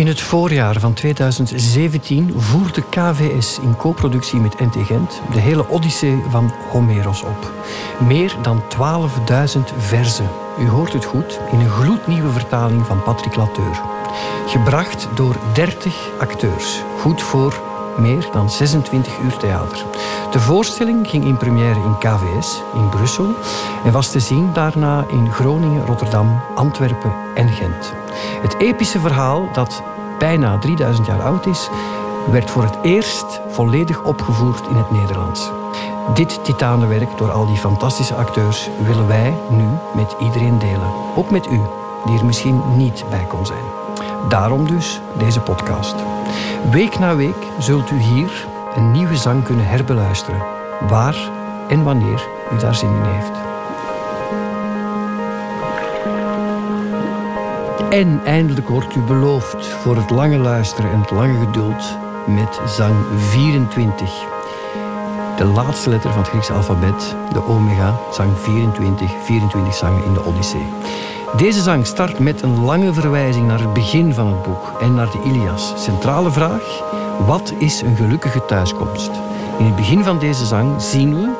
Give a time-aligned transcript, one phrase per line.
[0.00, 6.22] In het voorjaar van 2017 voerde KVS in co-productie met NT Gent de hele Odyssee
[6.28, 7.52] van Homeros op.
[8.06, 10.28] Meer dan 12.000 verzen.
[10.58, 13.80] U hoort het goed, in een gloednieuwe vertaling van Patrick Lateur.
[14.46, 16.82] Gebracht door 30 acteurs.
[16.98, 17.60] Goed voor
[17.98, 19.84] meer dan 26 uur theater.
[20.30, 23.34] De voorstelling ging in première in KVS in Brussel
[23.84, 27.92] en was te zien daarna in Groningen, Rotterdam, Antwerpen en Gent.
[28.42, 29.82] Het epische verhaal, dat
[30.20, 31.68] bijna 3000 jaar oud is,
[32.30, 35.50] werd voor het eerst volledig opgevoerd in het Nederlands.
[36.14, 39.64] Dit titanenwerk door al die fantastische acteurs willen wij nu
[39.94, 40.92] met iedereen delen.
[41.16, 41.60] Ook met u,
[42.04, 43.64] die er misschien niet bij kon zijn.
[44.28, 45.94] Daarom dus deze podcast.
[46.70, 50.42] Week na week zult u hier een nieuwe zang kunnen herbeluisteren,
[50.88, 51.16] waar
[51.68, 53.49] en wanneer u daar zin in heeft.
[57.90, 62.94] En eindelijk wordt u beloofd voor het lange luisteren en het lange geduld met zang
[63.16, 64.10] 24.
[65.36, 70.24] De laatste letter van het Griekse alfabet, de omega, zang 24, 24 zangen in de
[70.24, 70.66] Odyssee.
[71.36, 75.10] Deze zang start met een lange verwijzing naar het begin van het boek en naar
[75.10, 75.72] de Ilias.
[75.76, 76.82] Centrale vraag:
[77.26, 79.10] wat is een gelukkige thuiskomst?
[79.58, 81.30] In het begin van deze zang zien we,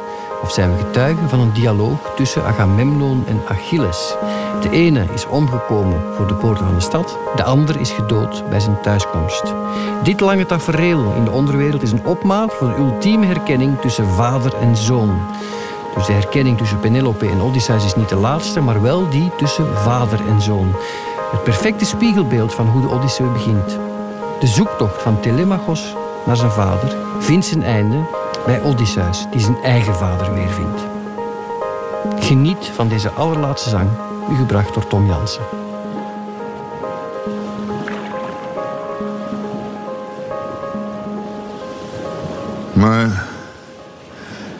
[0.42, 4.16] of zijn we getuigen van een dialoog tussen Agamemnon en Achilles.
[4.60, 8.60] De ene is omgekomen voor de poorten van de stad, de ander is gedood bij
[8.60, 9.54] zijn thuiskomst.
[10.02, 14.54] Dit lange tafereel in de onderwereld is een opmaat voor de ultieme herkenning tussen vader
[14.60, 15.20] en zoon.
[15.94, 19.76] Dus de herkenning tussen Penelope en Odysseus is niet de laatste, maar wel die tussen
[19.76, 20.74] vader en zoon.
[21.30, 23.78] Het perfecte spiegelbeeld van hoe de Odyssee begint.
[24.40, 25.94] De zoektocht van Telemachos
[26.26, 27.96] naar zijn vader vindt zijn einde
[28.44, 30.80] bij Odysseus, die zijn eigen vader weer vindt.
[32.24, 33.90] Geniet van deze allerlaatste zang,
[34.30, 35.42] u gebracht door Tom Jansen.
[42.72, 43.26] Maar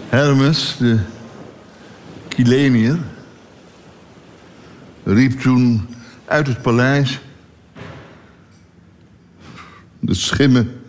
[0.09, 0.99] Hermes, de
[2.29, 2.99] Kilenier,
[5.05, 5.89] riep toen
[6.25, 7.21] uit het paleis
[10.01, 10.81] de schimmen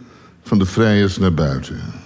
[0.44, 2.01] van de vrijers naar buiten.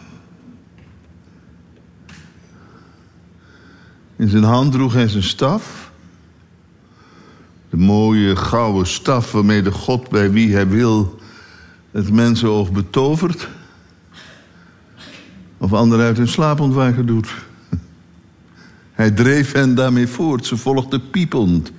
[4.16, 5.92] In zijn hand droeg hij zijn staf.
[7.70, 11.20] De mooie gouden staf waarmee de God bij wie hij wil
[11.92, 13.48] het mensenoog betovert.
[15.58, 17.28] Of anderen uit hun slaap ontwaken doet.
[18.92, 20.46] Hij dreef hen daarmee voort.
[20.46, 21.72] Ze volgden piepend.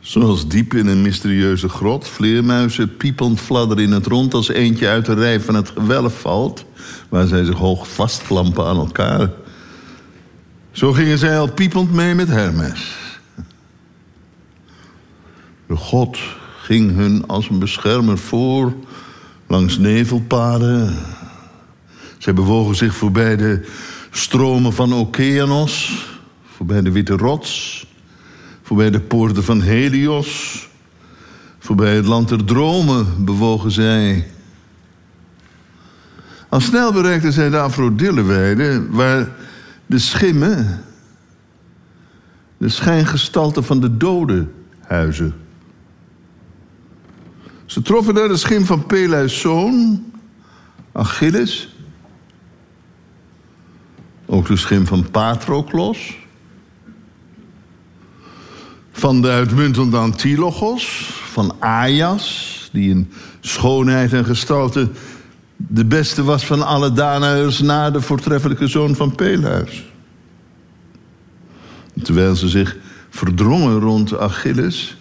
[0.00, 5.06] Zoals diep in een mysterieuze grot vleermuizen piepend fladderen in het rond als eentje uit
[5.06, 6.64] de rij van het gewelf valt,
[7.08, 9.30] waar zij zich hoog vastklampen aan elkaar.
[10.72, 12.96] Zo gingen zij al piepend mee met Hermes.
[15.66, 16.18] De God
[16.62, 18.72] ging hun als een beschermer voor
[19.46, 20.96] langs nevelpaden.
[22.18, 23.68] Zij bewogen zich voorbij de
[24.10, 26.06] stromen van Okeanos,
[26.56, 27.86] voorbij de Witte Rots,
[28.62, 30.68] voorbij de poorten van Helios,
[31.58, 34.26] voorbij het land der dromen bewogen zij.
[36.48, 39.28] Al snel bereikten zij de Afrodilleweide, waar
[39.92, 40.84] de schimmen,
[42.56, 45.34] de schijngestalten van de doden huizen.
[47.66, 50.04] Ze troffen daar de schim van Peleus' zoon,
[50.92, 51.74] Achilles,
[54.26, 56.18] ook de schim van Patroklos.
[58.92, 61.10] Van de uitmuntende Antilochos.
[61.24, 64.90] Van Aias, die in schoonheid en gestalte
[65.68, 69.90] de beste was van alle Danaërs na de voortreffelijke zoon van Peleus.
[72.02, 72.76] Terwijl ze zich
[73.10, 74.96] verdrongen rond Achilles,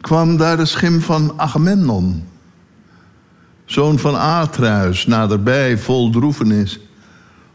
[0.00, 2.24] kwam daar de schim van Agamemnon,
[3.64, 6.80] zoon van Atreus, naderbij vol droefenis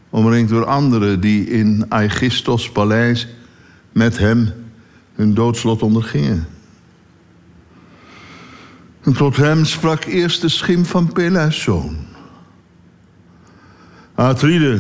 [0.10, 3.28] omringd door anderen die in Aegistos paleis
[3.92, 4.54] met hem
[5.16, 6.48] hun doodslot ondergingen.
[9.02, 11.98] En tot hem sprak eerst de schim van Peleus' zoon.
[14.16, 14.80] Atride,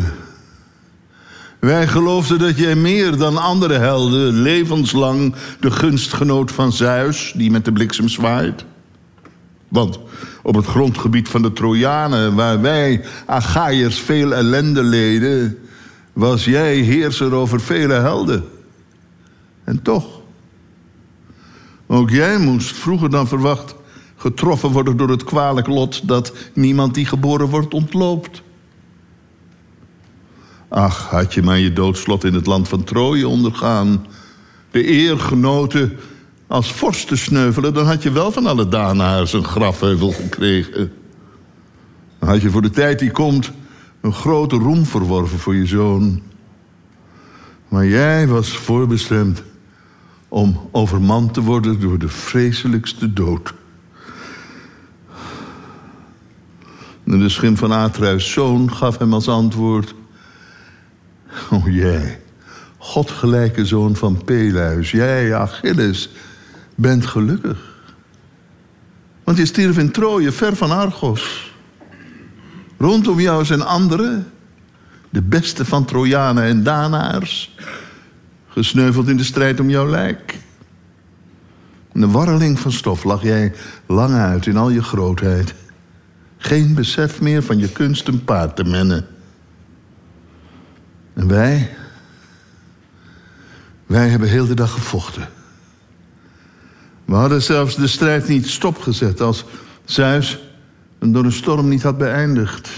[1.60, 7.52] wij geloofden dat jij meer dan andere helden levenslang de gunst genoot van Zeus, die
[7.52, 8.66] met de bliksem zwaait.
[9.68, 10.00] Want
[10.44, 15.58] op het grondgebied van de Trojanen, waar wij Achaiërs veel ellende leden,
[16.14, 18.44] was jij heerser over vele helden.
[19.64, 20.06] En toch,
[21.88, 23.76] ook jij moest vroeger dan verwacht
[24.22, 28.42] getroffen worden door het kwalijk lot dat niemand die geboren wordt ontloopt.
[30.68, 34.06] Ach, had je maar je doodslot in het land van Troje ondergaan,
[34.72, 35.98] de eer genoten
[36.48, 37.74] als vorst te sneuvelen...
[37.74, 40.92] dan had je wel van alle Danaars een grafheuvel gekregen.
[42.20, 43.52] Dan had je voor de tijd die komt
[44.02, 46.22] een grote roem verworven voor je zoon.
[47.68, 49.44] Maar jij was voorbestemd
[50.28, 53.54] om overmand te worden door de vreselijkste dood.
[57.20, 59.94] De schim van Atreus' zoon gaf hem als antwoord...
[61.52, 62.20] O jij,
[62.78, 66.10] godgelijke zoon van Peleus, jij, Achilles,
[66.76, 67.58] bent gelukkig.
[69.24, 71.54] Want je stierf in Troje, ver van Argos.
[72.78, 74.32] Rondom jou zijn anderen,
[75.10, 77.56] de beste van Trojanen en Danaars...
[78.48, 80.38] gesneuveld in de strijd om jouw lijk.
[81.94, 83.54] Een warreling van stof lag jij
[83.86, 85.54] lang uit in al je grootheid...
[86.44, 89.08] Geen besef meer van je kunst een paard te mennen.
[91.14, 91.70] En wij,
[93.86, 95.30] wij hebben heel de dag gevochten.
[97.06, 99.46] We hadden zelfs de strijd niet stopgezet als
[99.86, 100.40] Zeus
[101.00, 102.70] hem door een storm niet had beëindigd.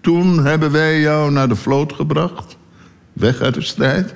[0.00, 2.56] Toen hebben wij jou naar de vloot gebracht,
[3.12, 4.14] weg uit de strijd.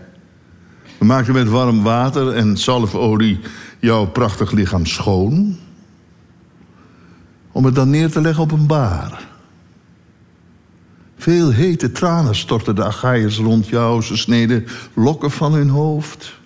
[0.99, 3.41] We maakten met warm water en zalfolie
[3.79, 5.59] jouw prachtig lichaam schoon
[7.53, 9.27] om het dan neer te leggen op een baar.
[11.17, 14.03] Veel hete tranen stortten de Achaiërs rond jou.
[14.03, 16.37] Ze sneden lokken van hun hoofd.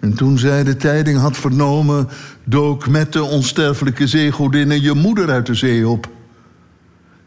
[0.00, 2.08] En toen zij de tijding had vernomen...
[2.44, 6.08] dook met de onsterfelijke zeegodinnen je moeder uit de zee op.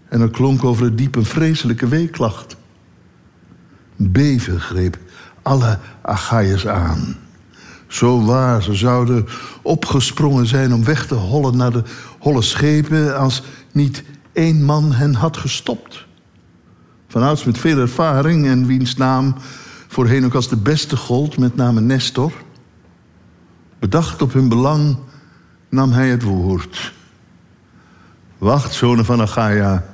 [0.09, 2.55] En er klonk over het diep een vreselijke weeklacht.
[3.95, 4.97] Beven greep
[5.41, 7.22] alle Achaiërs aan.
[7.93, 9.25] Zo waar, ze zouden
[9.61, 11.83] opgesprongen zijn om weg te hollen naar de
[12.19, 13.17] holle schepen...
[13.17, 16.05] als niet één man hen had gestopt.
[17.07, 19.35] Vanouds met veel ervaring en wiens naam
[19.87, 22.31] voorheen ook als de beste gold, met name Nestor.
[23.79, 24.97] Bedacht op hun belang
[25.69, 26.93] nam hij het woord.
[28.37, 29.85] Wacht, zonen van Achaia,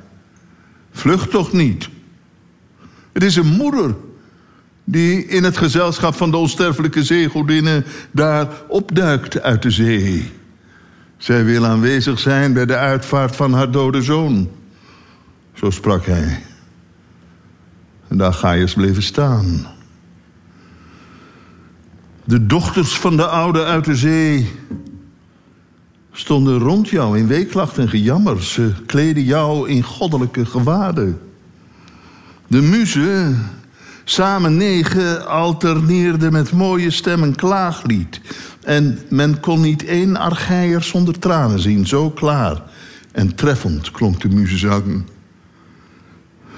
[0.92, 1.90] vlucht toch niet.
[3.12, 3.96] Het is een moeder
[4.92, 10.32] die in het gezelschap van de onsterfelijke zeegodinnen daar opduikt uit de zee.
[11.18, 14.50] Zij wil aanwezig zijn bij de uitvaart van haar dode zoon.
[15.54, 16.44] Zo sprak hij.
[18.08, 19.68] En daar Gaius bleven staan.
[22.24, 24.52] De dochters van de oude uit de zee
[26.12, 28.44] stonden rond jou in weeklacht en gejammer.
[28.44, 31.22] Ze kleden jou in goddelijke gewaden.
[32.48, 33.50] De muzen
[34.10, 38.22] Samen negen alterneerden met mooie stem een klaaglied.
[38.64, 42.64] En men kon niet één argeier zonder tranen zien, zo klaar.
[43.12, 45.04] En treffend klonk de muzezang.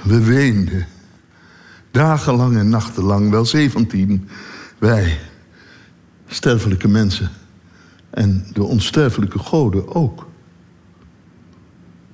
[0.03, 0.87] We weenden.
[1.91, 4.27] Dagenlang en nachtenlang, wel zeventien.
[4.77, 5.19] Wij,
[6.27, 7.29] sterfelijke mensen.
[8.09, 10.27] En de onsterfelijke goden ook.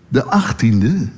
[0.08, 1.10] De achttiende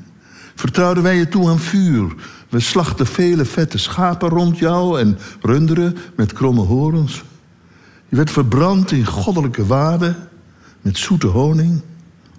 [0.56, 2.16] vertrouwden wij je toe aan vuur
[2.50, 7.24] we slachten vele vette schapen rond jou en runderen met kromme horens.
[8.08, 10.16] Je werd verbrand in goddelijke waarde
[10.82, 11.82] met zoete honing,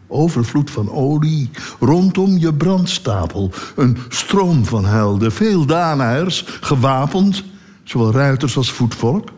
[0.06, 3.50] overvloed van olie, rondom je brandstapel.
[3.76, 7.44] Een stroom van helden, veel Danaërs, gewapend,
[7.84, 9.28] zowel ruiters als voetvolk.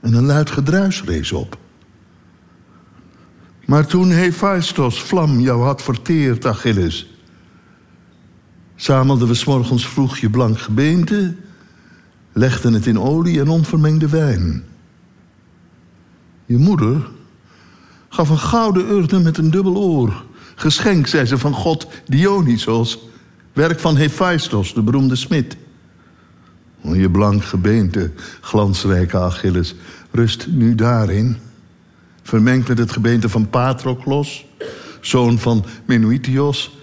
[0.00, 1.58] En een luid gedruis rees op.
[3.64, 7.15] Maar toen Hephaistos vlam jou had verteerd, Achilles
[8.76, 11.34] Zamelden we s'morgens vroeg je blank gebeente,
[12.32, 14.64] legden het in olie en onvermengde wijn.
[16.46, 17.08] Je moeder
[18.08, 20.24] gaf een gouden urne met een dubbel oor.
[20.54, 22.98] Geschenk, zei ze, van god Dionysos.
[23.52, 25.56] Werk van Hephaistos, de beroemde smid.
[26.80, 29.74] Je blank gebeente, glansrijke Achilles,
[30.10, 31.36] rust nu daarin.
[32.22, 34.44] Vermengd met het gebeente van Patroklos,
[35.00, 36.75] zoon van Menuitios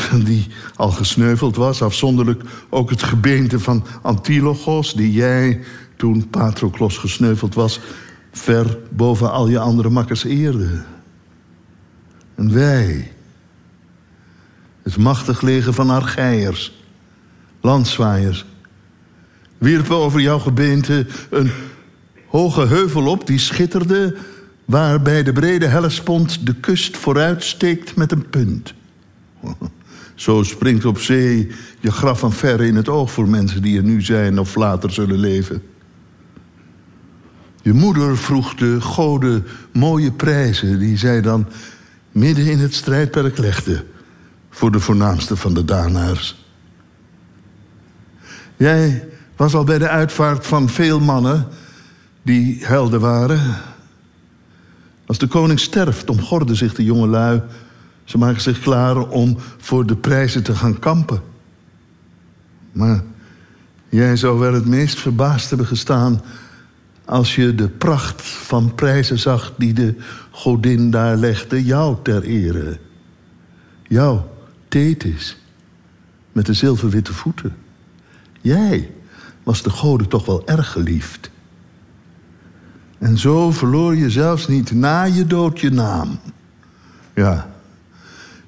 [0.24, 0.46] die
[0.76, 1.82] al gesneuveld was.
[1.82, 5.60] Afzonderlijk ook het gebeente van Antilogos, die jij,
[5.96, 7.80] toen Patroklos gesneuveld was,
[8.32, 10.82] ver boven al je andere makkers eerde.
[12.34, 13.12] En wij,
[14.82, 16.82] het machtig leger van Argeiers,
[17.60, 18.44] landzwaaiers,
[19.58, 21.50] wierpen over jouw gebeente een
[22.26, 24.16] hoge heuvel op die schitterde,
[24.64, 28.74] waarbij de brede Hellespont de kust vooruit steekt met een punt.
[30.22, 31.50] Zo springt op zee
[31.80, 34.90] je graf van verre in het oog voor mensen die er nu zijn of later
[34.90, 35.62] zullen leven.
[37.62, 41.46] Je moeder vroeg de goden mooie prijzen die zij dan
[42.12, 43.84] midden in het strijdperk legde
[44.50, 46.44] voor de voornaamste van de Danaars.
[48.56, 51.48] Jij was al bij de uitvaart van veel mannen
[52.22, 53.40] die helden waren.
[55.06, 57.42] Als de koning sterft, omgorden zich de jongelui.
[58.12, 61.22] Ze maken zich klaar om voor de prijzen te gaan kampen.
[62.72, 63.02] Maar
[63.88, 66.20] jij zou wel het meest verbaasd hebben gestaan
[67.04, 69.94] als je de pracht van prijzen zag die de
[70.30, 72.78] godin daar legde, jou ter ere.
[73.82, 74.20] Jou,
[74.68, 75.36] Thetis,
[76.32, 77.56] met de zilverwitte voeten.
[78.40, 78.90] Jij
[79.42, 81.30] was de goden toch wel erg geliefd.
[82.98, 86.18] En zo verloor je zelfs niet na je dood je naam.
[87.14, 87.51] Ja,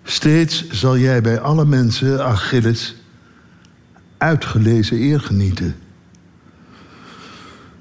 [0.04, 2.96] steeds zal jij bij alle mensen, Achilles,
[4.16, 5.76] uitgelezen eer genieten.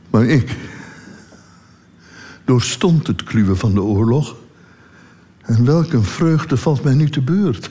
[0.10, 0.56] Maar ik
[2.46, 4.36] doorstond het kluwen van de oorlog.
[5.42, 7.70] En welk een vreugde valt mij nu te beurt.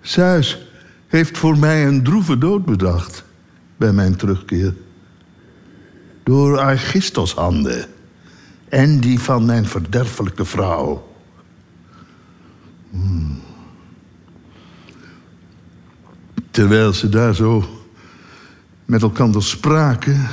[0.00, 0.58] Zeus
[1.06, 3.24] heeft voor mij een droeve dood bedacht
[3.76, 4.74] bij mijn terugkeer.
[6.22, 7.86] Door Archistos handen
[8.68, 11.05] en die van mijn verderfelijke vrouw.
[13.02, 13.38] Hmm.
[16.50, 17.64] Terwijl ze daar zo
[18.84, 20.28] met elkaar spraken,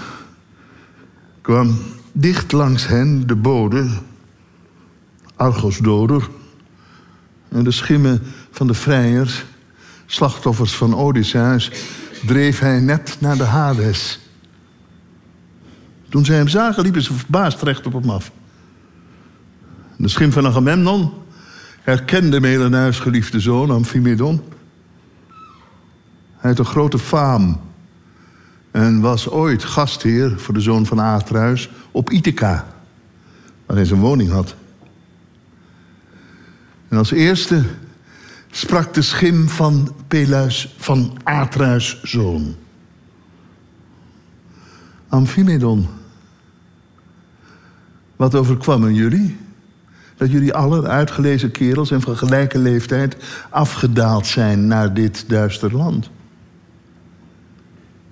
[1.42, 1.78] kwam
[2.12, 3.88] dicht langs hen de bode,
[5.36, 6.30] Argosdoder,
[7.50, 9.46] en de schimmen van de vrijers,
[10.06, 11.72] slachtoffers van Odysseus,
[12.26, 14.20] dreef hij net naar de Hades.
[16.10, 18.32] Toen zij hem zagen, liepen ze verbaasd recht op hem af.
[19.98, 21.23] De schim van Agamemnon
[21.84, 24.42] herkende Melenuis geliefde zoon, Amphimedon.
[26.38, 27.62] Hij had een grote faam
[28.72, 32.68] en was ooit gastheer voor de zoon van Atreus op Ithaca,
[33.66, 34.56] waar hij zijn woning had.
[36.88, 37.64] En als eerste
[38.52, 42.56] sprak de schim van Peleus van Atreus zoon.
[45.08, 45.88] Amphimedon,
[48.16, 49.38] wat overkwam jullie?
[50.18, 53.16] Dat jullie alle uitgelezen kerels en van gelijke leeftijd
[53.50, 56.10] afgedaald zijn naar dit duister land.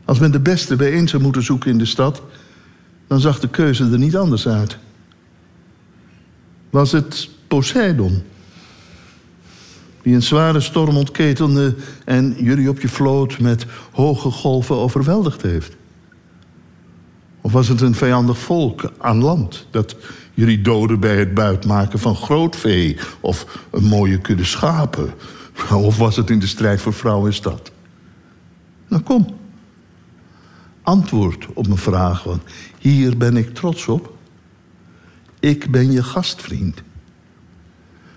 [0.06, 2.22] Als men de beste bijeen zou moeten zoeken in de stad,
[3.08, 4.78] dan zag de keuze er niet anders uit.
[6.70, 8.24] Was het Poseidon,
[10.02, 15.76] die een zware storm ontketelde en jullie op je vloot met hoge golven overweldigd heeft?
[17.42, 19.96] Of was het een vijandig volk aan land dat
[20.34, 25.14] jullie doden bij het buitmaken van groot vee of een mooie kudde schapen?
[25.72, 27.72] Of was het in de strijd voor vrouw en stad?
[28.88, 29.28] Nou kom,
[30.82, 32.24] antwoord op mijn vraag.
[32.24, 32.42] Want
[32.80, 34.14] hier ben ik trots op.
[35.40, 36.82] Ik ben je gastvriend.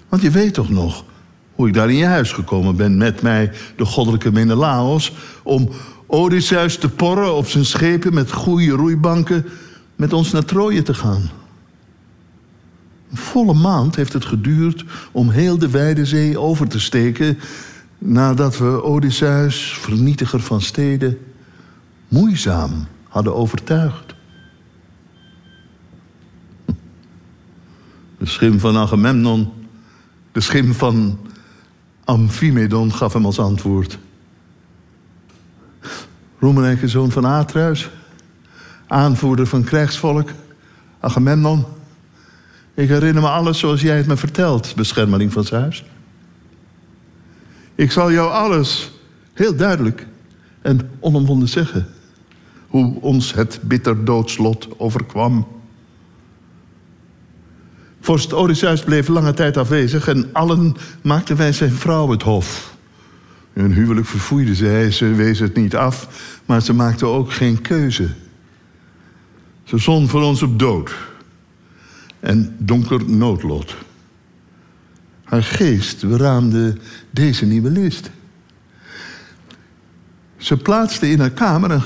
[0.09, 1.04] Want je weet toch nog
[1.54, 5.12] hoe ik daar in je huis gekomen ben met mij, de goddelijke Menelaos,
[5.43, 5.69] om
[6.14, 9.44] Odysseus te porren op zijn schepen met goede roeibanken
[9.97, 11.30] met ons naar Troje te gaan.
[13.11, 17.38] Een volle maand heeft het geduurd om heel de wijde zee over te steken
[17.99, 21.18] nadat we Odysseus, vernietiger van steden,
[22.09, 24.14] moeizaam hadden overtuigd.
[28.18, 29.52] De schim van Agamemnon,
[30.33, 31.18] de schim van
[32.04, 33.99] Amphimedon gaf hem als antwoord.
[36.45, 37.91] Roemrijke zoon van Atreus,
[38.87, 40.31] aanvoerder van krijgsvolk,
[41.01, 41.65] Agamemnon.
[42.75, 45.85] Ik herinner me alles zoals jij het me vertelt, beschermeling van Zeus.
[47.75, 48.91] Ik zal jou alles
[49.33, 50.07] heel duidelijk
[50.63, 51.87] en onomwonden zeggen
[52.69, 55.47] hoe ons het bitter doodslot overkwam.
[58.01, 62.74] Vorst Odysseus bleef lange tijd afwezig en allen maakten wij zijn vrouw het hof.
[63.55, 66.09] Hun huwelijk verfoeide zij, ze wees het niet af,
[66.47, 68.09] maar ze maakte ook geen keuze.
[69.65, 70.95] Ze zon voor ons op dood
[72.21, 73.75] en donker noodlot.
[75.25, 76.77] Haar geest beraamde
[77.11, 78.11] deze nieuwe list.
[80.37, 81.83] Ze plaatste in haar kamer een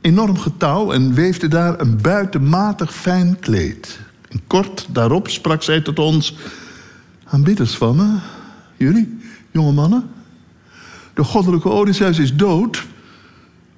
[0.00, 4.00] enorm getouw en weefde daar een buitenmatig fijn kleed.
[4.28, 6.36] En kort daarop sprak zij tot ons:
[7.24, 8.18] Aanbidders van me,
[8.76, 9.18] jullie,
[9.50, 10.10] jonge mannen.
[11.14, 12.86] De goddelijke Odysseus is dood,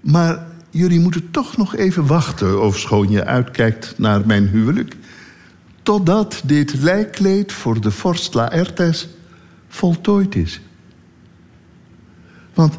[0.01, 4.97] maar jullie moeten toch nog even wachten, ofschoon je uitkijkt naar mijn huwelijk,
[5.83, 9.09] totdat dit lijkkleed voor de vorst Laertes
[9.69, 10.61] voltooid is.
[12.55, 12.79] Want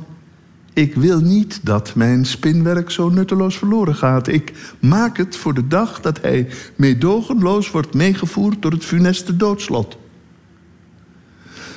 [0.74, 4.28] ik wil niet dat mijn spinwerk zo nutteloos verloren gaat.
[4.28, 9.98] Ik maak het voor de dag dat hij meedogenloos wordt meegevoerd door het funeste doodslot.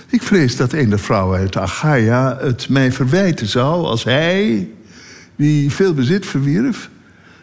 [0.07, 4.71] Ik vrees dat een der vrouwen uit Achaia het mij verwijten zou als hij,
[5.37, 6.91] die veel bezit verwierf,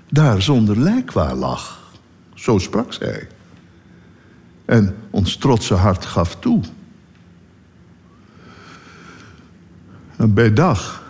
[0.09, 1.91] daar zonder lijkwaar lag.
[2.33, 3.27] Zo sprak zij.
[4.65, 6.61] En ons trotse hart gaf toe.
[10.17, 11.03] Bij dag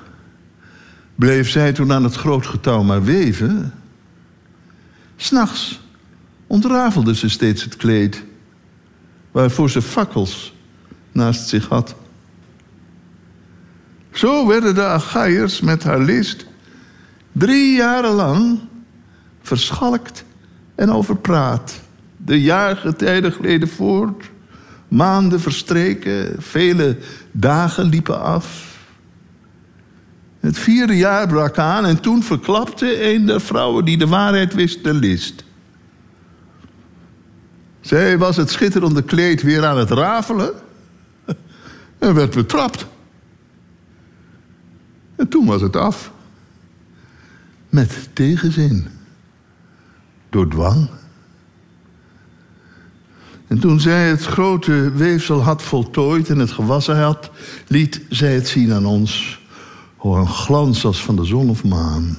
[1.16, 3.74] bleef zij toen aan het groot getouw maar weven.
[5.16, 5.82] S'nachts
[6.48, 8.24] ontrafelde ze steeds het kleed,
[9.32, 10.54] waarvoor ze fakkels
[11.14, 11.96] naast zich had.
[14.12, 16.46] Zo werden de Achaiërs met haar list
[17.32, 18.60] drie jaren lang
[19.42, 20.26] verschalkt
[20.76, 21.82] en overpraat.
[22.18, 24.30] De jaargetijden gleden voort,
[24.88, 26.98] maanden verstreken, vele
[27.32, 28.72] dagen liepen af.
[30.40, 34.84] Het vierde jaar brak aan en toen verklapte een der vrouwen die de waarheid wist
[34.84, 35.44] de list.
[37.82, 40.54] Zij was het schitterende kleed weer aan het rafelen
[42.04, 42.86] en werd betrapt.
[45.16, 46.12] En toen was het af.
[47.70, 48.88] Met tegenzin.
[50.30, 50.90] Door dwang.
[53.48, 57.32] En toen zij het grote weefsel had voltooid en het gewassen had,
[57.68, 59.42] liet zij het zien aan ons.
[59.98, 62.18] Oh, een glans als van de zon of maan.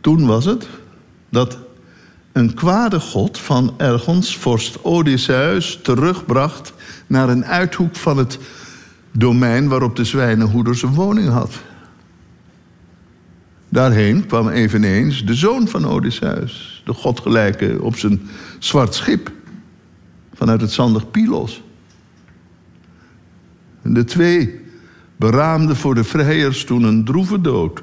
[0.00, 0.68] Toen was het
[1.28, 1.58] dat
[2.32, 6.72] een kwade god van ergens vorst Odysseus terugbracht
[7.06, 8.38] naar een uithoek van het
[9.12, 11.60] domein waarop de zwijnenhoeder zijn woning had.
[13.68, 18.20] Daarheen kwam eveneens de zoon van Odysseus, de godgelijke, op zijn
[18.58, 19.32] zwart schip
[20.34, 21.62] vanuit het zandig Pylos.
[23.82, 24.60] De twee
[25.16, 27.82] beraamden voor de vrijers toen een droeve dood.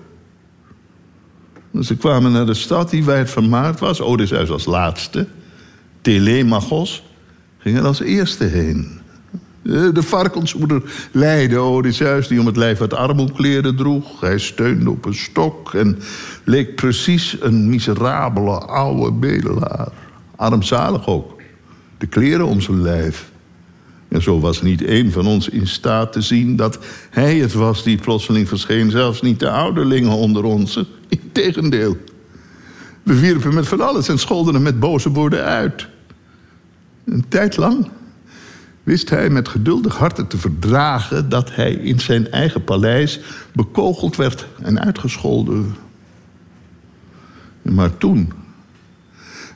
[1.81, 4.01] Ze kwamen naar de stad die wijd vermaard was.
[4.01, 5.27] Odysseus als laatste.
[6.01, 7.03] Telemachos
[7.57, 8.99] ging er als eerste heen.
[9.93, 14.21] De varkensmoeder leidde Odysseus, die om het lijf wat armoekleren droeg.
[14.21, 15.97] Hij steunde op een stok en
[16.43, 19.87] leek precies een miserabele oude bedelaar.
[20.35, 21.41] Armzalig ook.
[21.97, 23.31] De kleren om zijn lijf.
[24.07, 27.83] En zo was niet één van ons in staat te zien dat hij het was
[27.83, 28.91] die plotseling verscheen.
[28.91, 30.83] Zelfs niet de ouderlingen onder ons.
[31.39, 31.97] Integendeel.
[33.03, 35.87] We wierpen met van alles en scholden hem met boze woorden uit.
[37.05, 37.89] Een tijd lang
[38.83, 43.19] wist hij met geduldig harten te verdragen dat hij in zijn eigen paleis
[43.51, 45.75] bekogeld werd en uitgescholden.
[47.61, 48.33] Maar toen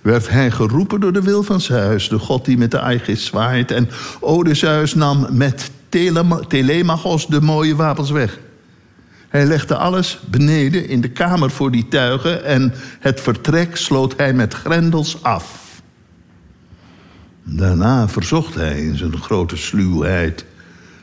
[0.01, 3.71] werd hij geroepen door de wil van Zeus, de god die met de Aegis zwaait.
[3.71, 5.71] En Odysseus nam met
[6.47, 8.39] Telemachos de mooie wapens weg.
[9.33, 14.33] Hij legde alles beneden in de kamer voor die tuigen en het vertrek sloot hij
[14.33, 15.81] met grendels af.
[17.43, 20.45] Daarna verzocht hij in zijn grote sluwheid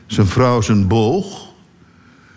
[0.05, 1.47] zijn vrouw zijn boog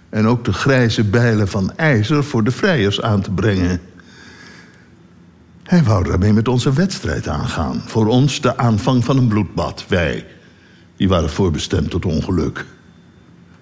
[0.09, 3.81] en ook de grijze bijlen van ijzer voor de vrijers aan te brengen.
[5.63, 7.83] Hij wou daarmee met onze wedstrijd aangaan.
[7.87, 9.85] Voor ons de aanvang van een bloedbad.
[9.89, 10.27] Wij,
[10.97, 12.65] die waren voorbestemd tot ongeluk.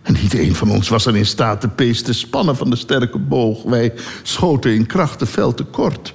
[0.02, 2.76] En niet een van ons was er in staat de pees te spannen van de
[2.76, 3.62] sterke boog.
[3.62, 6.14] Wij schoten in kracht veld tekort.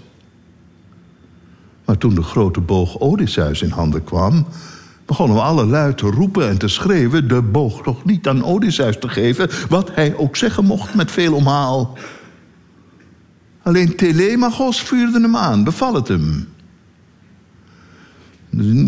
[1.86, 4.48] Maar toen de grote boog Odysseus in handen kwam,
[5.06, 9.00] begonnen we alle luid te roepen en te schreeuwen de boog toch niet aan Odysseus
[9.00, 11.98] te geven, wat hij ook zeggen mocht met veel omhaal.
[13.64, 16.48] Alleen Telemachos vuurde hem aan, beval het hem.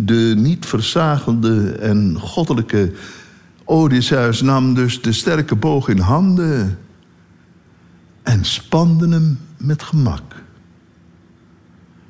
[0.06, 2.92] De niet verzagende en goddelijke
[3.72, 6.80] Odysseus nam dus de sterke boog in handen
[8.24, 10.36] en spande hem met gemak.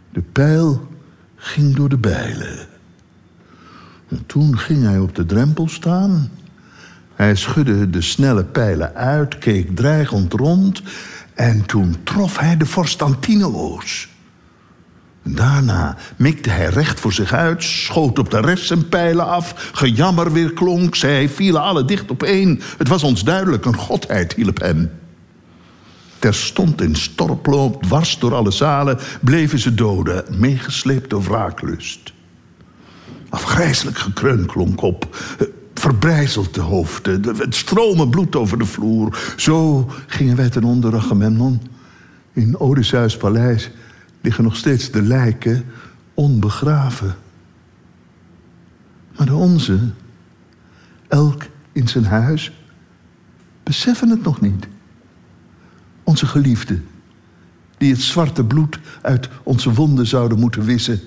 [0.10, 0.88] De pijl
[1.36, 2.68] ging door de bijlen.
[4.08, 6.32] En toen ging hij op de drempel staan.
[7.16, 10.82] Hij schudde de snelle pijlen uit, keek dreigend rond...
[11.34, 14.10] en toen trof hij de vorst Antinoos.
[15.24, 19.70] Daarna mikte hij recht voor zich uit, schoot op de rest zijn pijlen af...
[19.74, 22.60] gejammer weer klonk, zij vielen alle dicht op één.
[22.78, 24.92] Het was ons duidelijk, een godheid hielp hem.
[26.20, 32.14] Terstond in storploop, dwars door alle zalen, bleven ze doden, meegesleept door wraaklust.
[33.30, 35.08] Afgrijzelijk gekreun klonk op,
[35.74, 39.20] verbrijzeld de hoofden, het stromen bloed over de vloer.
[39.38, 41.62] Zo gingen wij ten onder Agamemnon.
[42.34, 43.72] In Odysseus paleis
[44.22, 45.66] liggen nog steeds de lijken
[46.14, 47.16] onbegraven.
[49.18, 49.80] Maar de onze,
[51.08, 52.52] elk in zijn huis,
[53.64, 54.68] beseffen het nog niet.
[56.04, 56.88] Onze geliefden,
[57.78, 61.00] die het zwarte bloed uit onze wonden zouden moeten wissen,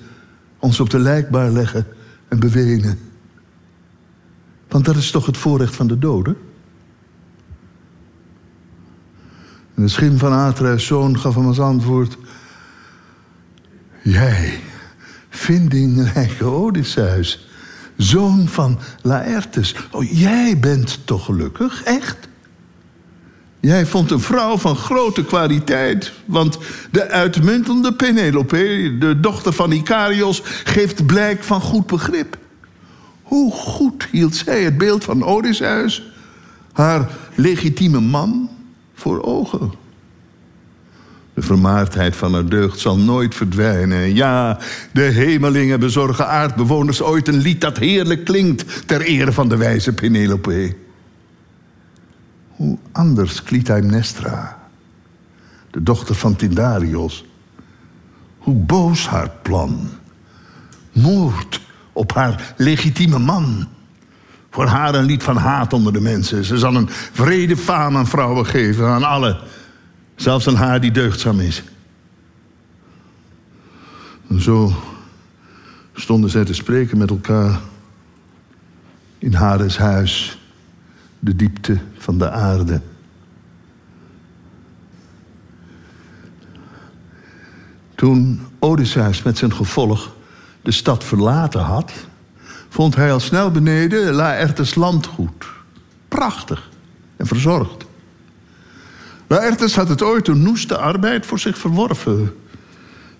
[0.58, 1.86] ons op de lijkbaar leggen
[2.28, 2.98] en bewenen.
[4.68, 6.36] Want dat is toch het voorrecht van de doden?
[9.74, 12.16] En de schim van Atreus zoon gaf hem als antwoord...
[14.02, 14.60] Jij
[15.28, 17.48] vindingrijke Odysseus,
[17.96, 19.74] zoon van Laertes.
[19.90, 22.16] Oh, jij bent toch gelukkig, echt?
[23.60, 26.12] Jij vond een vrouw van grote kwaliteit.
[26.24, 26.58] Want
[26.90, 32.38] de uitmuntende Penelope, de dochter van Ikarios, geeft blijk van goed begrip.
[33.22, 36.12] Hoe goed hield zij het beeld van Odysseus,
[36.72, 38.50] haar legitieme man,
[38.94, 39.81] voor ogen?
[41.34, 44.14] De vermaardheid van haar deugd zal nooit verdwijnen.
[44.14, 44.58] Ja,
[44.92, 49.92] de hemelingen bezorgen aardbewoners ooit een lied dat heerlijk klinkt ter ere van de wijze
[49.92, 50.76] Penelope.
[52.48, 54.58] Hoe anders Clytemnestra,
[55.70, 57.24] de dochter van Tindarios.
[58.38, 59.88] Hoe boos haar plan.
[60.92, 61.60] Moord
[61.92, 63.68] op haar legitieme man.
[64.50, 66.44] Voor haar een lied van haat onder de mensen.
[66.44, 69.38] Ze zal een vrede faam aan vrouwen geven, aan allen.
[70.16, 71.62] Zelfs aan haar die deugdzaam is.
[74.28, 74.72] En zo
[75.94, 77.60] stonden zij te spreken met elkaar
[79.18, 80.38] in Hades huis,
[81.18, 82.80] de diepte van de aarde.
[87.94, 90.14] Toen Odysseus met zijn gevolg
[90.62, 91.92] de stad verlaten had,
[92.68, 95.46] vond hij al snel beneden Laertes landgoed.
[96.08, 96.70] Prachtig
[97.16, 97.84] en verzorgd.
[99.32, 102.32] Laertes had het ooit een noeste arbeid voor zich verworven.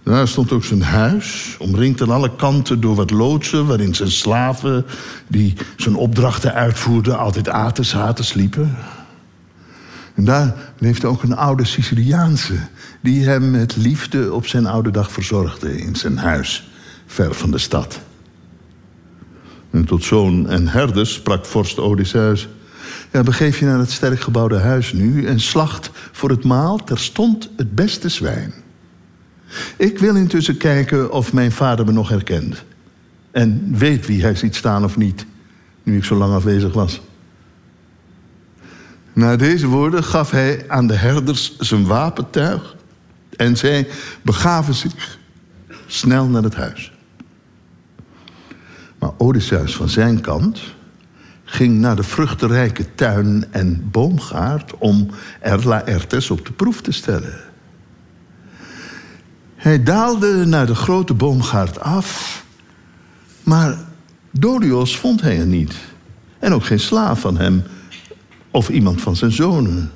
[0.03, 3.67] Daar stond ook zijn huis, omringd aan alle kanten door wat loodsen...
[3.67, 4.85] waarin zijn slaven,
[5.27, 7.19] die zijn opdrachten uitvoerden...
[7.19, 8.77] altijd aten, zaten, sliepen.
[10.15, 12.59] En daar leefde ook een oude Siciliaanse...
[13.01, 16.71] die hem met liefde op zijn oude dag verzorgde in zijn huis...
[17.07, 18.01] ver van de stad.
[19.71, 22.49] En tot zoon en herders sprak vorst Odysseus...
[23.13, 27.51] Ja, begeef je naar het sterk gebouwde huis nu en slacht voor het maal terstond
[27.57, 28.53] het beste zwijn.
[29.77, 32.65] Ik wil intussen kijken of mijn vader me nog herkent.
[33.31, 35.27] En weet wie hij ziet staan of niet,
[35.83, 37.01] nu ik zo lang afwezig was.
[39.13, 42.77] Na deze woorden gaf hij aan de herders zijn wapentuig
[43.37, 43.89] en zij
[44.23, 45.19] begaven zich
[45.87, 46.93] snel naar het huis.
[48.99, 50.61] Maar Odysseus van zijn kant
[51.53, 55.09] ging naar de vruchtenrijke tuin en boomgaard om
[55.41, 57.41] er Laertes op de proef te stellen.
[59.57, 62.45] Hij daalde naar de grote boomgaard af,
[63.43, 63.79] maar
[64.31, 65.75] Dolios vond hij er niet.
[66.39, 67.63] En ook geen slaaf van hem
[68.51, 69.91] of iemand van zijn zonen.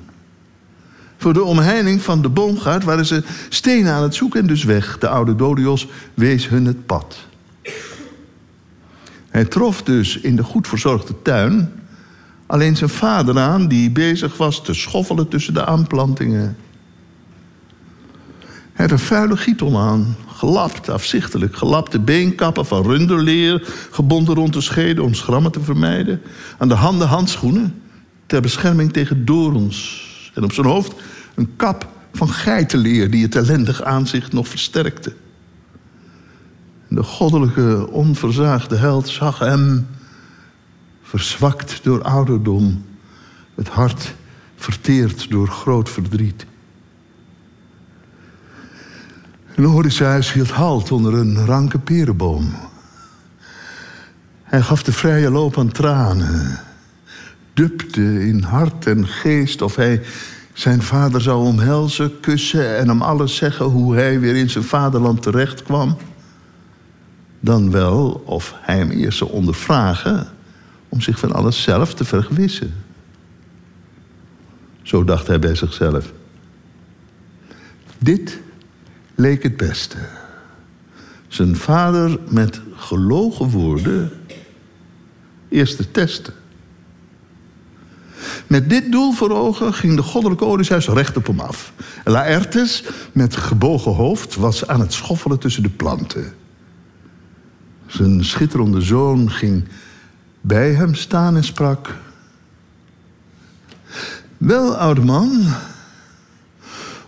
[1.17, 4.97] Voor de omheining van de boomgaard waren ze stenen aan het zoeken en dus weg.
[4.97, 7.26] De oude Dolios wees hun het pad.
[9.37, 11.71] Hij trof dus in de goed verzorgde tuin
[12.45, 16.57] alleen zijn vader aan, die bezig was te schoffelen tussen de aanplantingen.
[18.73, 21.55] Hij had een vuile gietel aan, gelapt, afzichtelijk.
[21.55, 26.21] Gelapte beenkappen van runderleer, gebonden rond de schede om schrammen te vermijden.
[26.57, 27.81] Aan de handen handschoenen,
[28.25, 30.05] ter bescherming tegen dorens.
[30.33, 30.93] En op zijn hoofd
[31.35, 35.13] een kap van geitenleer die het ellendig aanzicht nog versterkte.
[36.89, 39.87] De goddelijke, onverzaagde held zag hem,
[41.01, 42.85] verzwakt door ouderdom,
[43.55, 44.13] het hart
[44.55, 46.45] verteerd door groot verdriet.
[49.55, 52.55] En Odysseus hield halt onder een ranke perenboom.
[54.43, 56.59] Hij gaf de vrije loop aan tranen,
[57.53, 60.01] dupte in hart en geest of hij
[60.53, 65.21] zijn vader zou omhelzen, kussen en hem alles zeggen hoe hij weer in zijn vaderland
[65.21, 65.97] terecht kwam
[67.39, 70.27] dan wel of hij hem eerst zou ondervragen
[70.89, 72.73] om zich van alles zelf te vergewissen.
[74.81, 76.11] Zo dacht hij bij zichzelf.
[77.97, 78.39] Dit
[79.15, 79.97] leek het beste.
[81.27, 84.11] Zijn vader met gelogen woorden
[85.49, 86.33] eerst te testen.
[88.47, 91.73] Met dit doel voor ogen ging de goddelijke Odysseus recht op hem af.
[92.03, 96.33] Laertes, met gebogen hoofd, was aan het schoffelen tussen de planten.
[97.87, 99.63] Zijn schitterende zoon ging
[100.41, 101.95] bij hem staan en sprak.
[104.37, 105.45] Wel, oude man,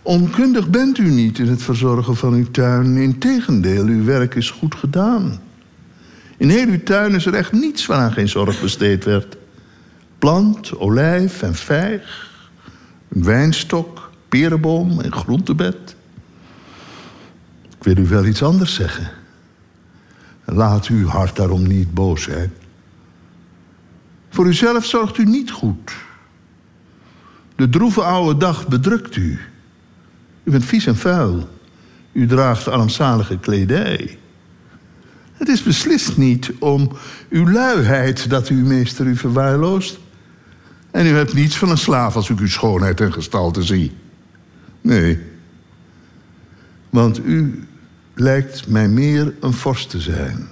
[0.02, 2.96] onkundig bent u niet in het verzorgen van uw tuin.
[2.96, 5.40] Integendeel, uw werk is goed gedaan.
[6.36, 9.36] In heel uw tuin is er echt niets waaraan geen zorg besteed werd.
[10.18, 12.30] Plant, olijf en vijg,
[13.08, 15.96] een wijnstok, perenboom en groentebed.
[17.78, 19.19] Ik wil u wel iets anders zeggen.
[20.52, 22.52] Laat uw hart daarom niet boos zijn.
[24.28, 25.92] Voor uzelf zorgt u niet goed.
[27.56, 29.38] De droeve oude dag bedrukt u.
[30.44, 31.48] U bent vies en vuil.
[32.12, 34.18] U draagt armzalige kledij.
[35.32, 36.92] Het is beslist niet om
[37.28, 39.98] uw luiheid dat uw meester u verwaarloost.
[40.90, 43.92] En u hebt niets van een slaaf als ik uw schoonheid en gestalte zie.
[44.80, 45.18] Nee.
[46.90, 47.64] Want u
[48.14, 50.48] lijkt mij meer een vorst te zijn.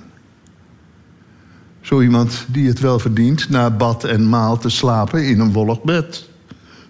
[1.80, 5.82] Zo iemand die het wel verdient na bad en maal te slapen in een wollig
[5.82, 6.28] bed.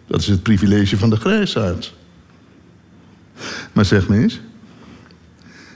[0.07, 1.95] Dat is het privilege van de grijsaard.
[3.73, 4.41] Maar zeg me eens,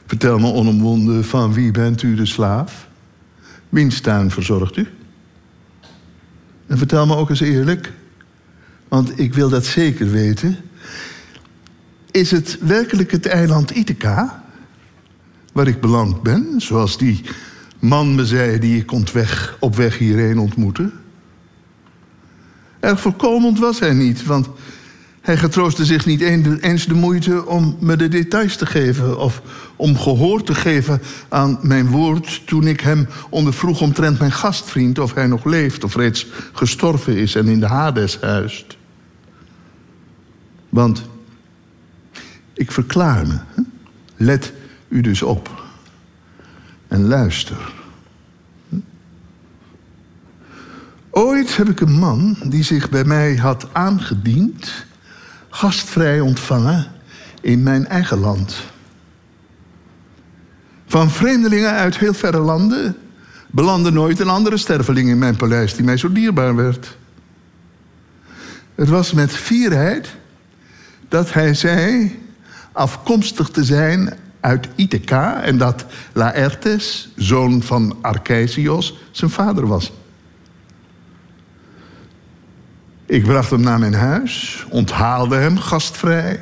[0.07, 2.89] vertel me onomwonden van wie bent u de slaaf?
[3.69, 4.89] Wiens tuin verzorgt u?
[6.67, 7.93] En vertel me ook eens eerlijk,
[8.89, 10.57] want ik wil dat zeker weten.
[12.11, 14.42] Is het werkelijk het eiland Ithaca
[15.53, 17.21] waar ik beland ben, zoals die
[17.79, 20.91] man me zei die ik ontweg, op weg hierheen ontmoette?
[22.81, 24.49] Erg voorkomend was hij niet, want
[25.23, 26.21] hij getroostte zich niet
[26.61, 29.43] eens de moeite om me de details te geven of
[29.77, 35.15] om gehoor te geven aan mijn woord toen ik hem ondervroeg omtrent mijn gastvriend of
[35.15, 38.77] hij nog leeft of reeds gestorven is en in de Hades huist.
[40.69, 41.03] Want
[42.53, 43.39] ik verklaar me,
[44.17, 44.53] let
[44.93, 45.65] u dus op
[46.89, 47.73] en luister.
[51.11, 54.85] Ooit heb ik een man die zich bij mij had aangediend,
[55.49, 56.93] gastvrij ontvangen
[57.41, 58.57] in mijn eigen land.
[60.87, 62.97] Van vreemdelingen uit heel verre landen
[63.51, 66.97] belandde nooit een andere sterveling in mijn paleis die mij zo dierbaar werd.
[68.75, 70.17] Het was met fierheid
[71.09, 72.19] dat hij zei
[72.73, 79.93] afkomstig te zijn uit Ithaca en dat Laertes, zoon van Arceisios, zijn vader was.
[83.07, 86.41] Ik bracht hem naar mijn huis, onthaalde hem gastvrij,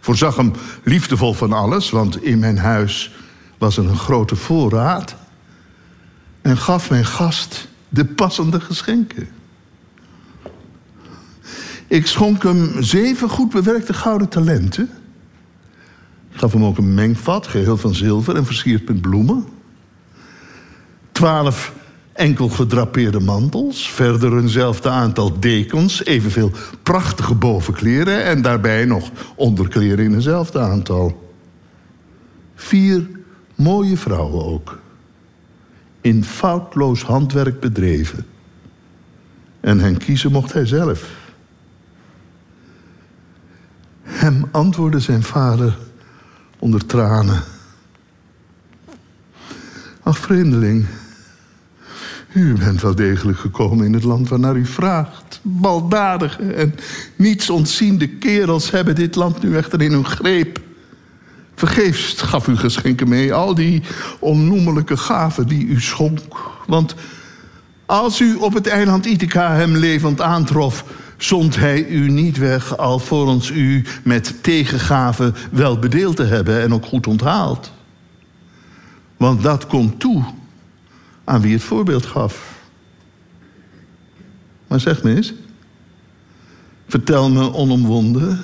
[0.00, 0.52] voorzag hem
[0.84, 3.14] liefdevol van alles, want in mijn huis
[3.58, 5.16] was er een grote voorraad,
[6.42, 9.28] en gaf mijn gast de passende geschenken.
[11.86, 14.90] Ik schonk hem zeven goed bewerkte gouden talenten.
[16.32, 19.44] Gaf hem ook een mengvat, geheel van zilver en versierd met bloemen.
[21.12, 21.72] Twaalf
[22.12, 26.50] enkel gedrapeerde mantels, verder eenzelfde aantal dekens, evenveel
[26.82, 31.30] prachtige bovenkleren en daarbij nog onderkleren in eenzelfde aantal.
[32.54, 33.08] Vier
[33.54, 34.78] mooie vrouwen ook,
[36.00, 38.26] in foutloos handwerk bedreven.
[39.60, 41.10] En hen kiezen mocht hij zelf.
[44.02, 45.78] Hem antwoordde zijn vader
[46.62, 47.42] onder tranen.
[50.02, 50.86] Ach, vreemdeling,
[52.32, 55.40] u bent wel degelijk gekomen in het land waarnaar u vraagt.
[55.42, 56.74] Baldadige en
[57.16, 60.60] niets ontziende kerels hebben dit land nu echter in hun greep.
[61.54, 63.82] Vergeefs gaf u geschenken mee, al die
[64.18, 66.36] onnoemelijke gaven die u schonk.
[66.66, 66.94] Want
[67.86, 70.84] als u op het eiland Ithaca hem levend aantrof,
[71.24, 76.86] zond hij u niet weg, alvorens u met tegengaven wel bedeeld te hebben en ook
[76.86, 77.72] goed onthaald.
[79.16, 80.24] Want dat komt toe
[81.24, 82.60] aan wie het voorbeeld gaf.
[84.66, 85.32] Maar zeg me eens,
[86.86, 88.40] vertel me onomwonden,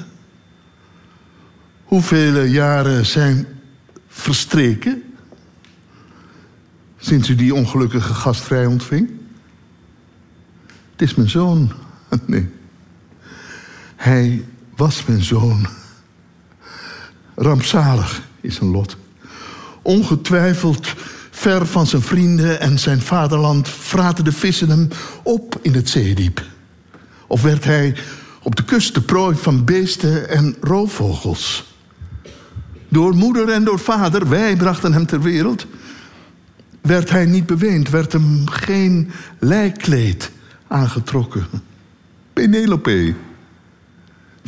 [1.84, 3.46] hoeveel jaren zijn
[4.08, 5.02] verstreken
[6.98, 9.10] sinds u die ongelukkige gastvrij ontving?
[10.92, 11.72] Het is mijn zoon.
[12.26, 12.56] Nee.
[14.08, 14.44] Hij
[14.76, 15.66] was mijn zoon.
[17.34, 18.96] Rampzalig is zijn lot.
[19.82, 20.94] Ongetwijfeld
[21.30, 24.88] ver van zijn vrienden en zijn vaderland vraten de vissen hem
[25.22, 26.44] op in het zeediep.
[27.26, 27.96] Of werd hij
[28.42, 31.74] op de kust de prooi van beesten en roofvogels.
[32.88, 35.66] Door moeder en door vader, wij brachten hem ter wereld,
[36.80, 40.30] werd hij niet beweend, werd hem geen lijkkleed
[40.66, 41.46] aangetrokken.
[42.32, 43.14] Penelope,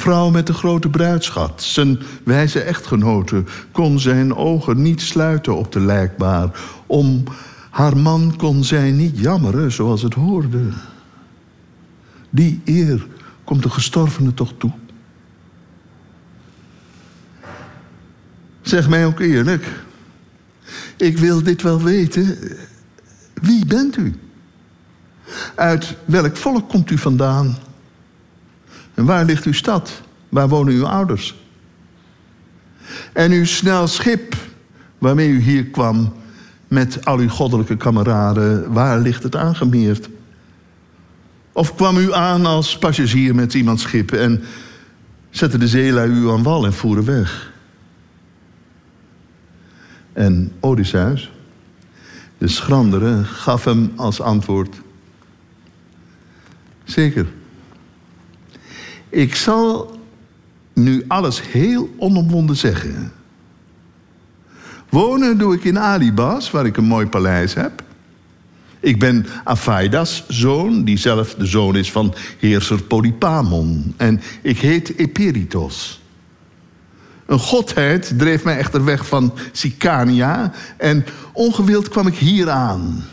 [0.00, 5.80] vrouw met de grote bruidschat, zijn wijze echtgenote, kon zijn ogen niet sluiten op de
[5.80, 6.60] lijkbaar.
[6.86, 7.24] Om
[7.70, 10.62] haar man kon zij niet jammeren zoals het hoorde.
[12.30, 13.06] Die eer
[13.44, 14.72] komt de gestorvene toch toe.
[18.60, 19.66] Zeg mij ook eerlijk,
[20.96, 22.38] ik wil dit wel weten.
[23.34, 24.14] Wie bent u?
[25.54, 27.56] Uit welk volk komt u vandaan?
[29.00, 30.02] En waar ligt uw stad?
[30.28, 31.34] Waar wonen uw ouders?
[33.12, 34.34] En uw snel schip
[34.98, 36.12] waarmee u hier kwam
[36.68, 40.08] met al uw goddelijke kameraden, waar ligt het aangemeerd?
[41.52, 44.42] Of kwam u aan als passagier met iemands schip en
[45.30, 47.52] zette de zeelui u aan wal en voeren weg?
[50.12, 51.32] En Odysseus,
[52.38, 54.80] De schrandere gaf hem als antwoord:
[56.84, 57.26] Zeker.
[59.10, 59.98] Ik zal
[60.72, 63.12] nu alles heel onomwonden zeggen.
[64.88, 67.82] Wonen doe ik in Alibas, waar ik een mooi paleis heb.
[68.80, 73.94] Ik ben Aphaidas zoon, die zelf de zoon is van heerser Polypamon.
[73.96, 76.00] En ik heet Eperitos.
[77.26, 83.04] Een godheid dreef mij echter weg van Sicania en ongewild kwam ik hier aan.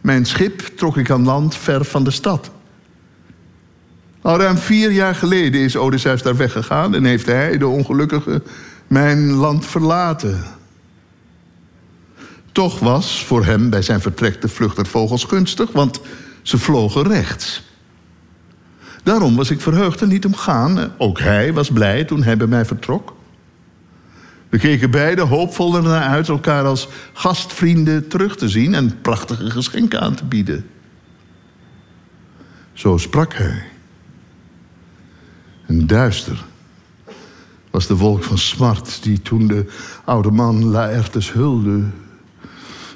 [0.00, 2.50] Mijn schip trok ik aan land ver van de stad.
[4.22, 8.42] Al ruim vier jaar geleden is Odysseus daar weggegaan en heeft hij, de ongelukkige,
[8.86, 10.44] mijn land verlaten.
[12.52, 16.00] Toch was voor hem bij zijn vertrek de vlucht der vogels gunstig, want
[16.42, 17.62] ze vlogen rechts.
[19.02, 20.92] Daarom was ik verheugd er niet om gaan.
[20.98, 23.16] Ook hij was blij toen hij bij mij vertrok.
[24.48, 30.00] We keken beiden hoopvol ernaar uit elkaar als gastvrienden terug te zien en prachtige geschenken
[30.00, 30.66] aan te bieden.
[32.72, 33.62] Zo sprak hij.
[35.70, 36.44] En duister
[37.70, 39.66] was de wolk van smart die toen de
[40.04, 41.82] oude man Laertes hulde.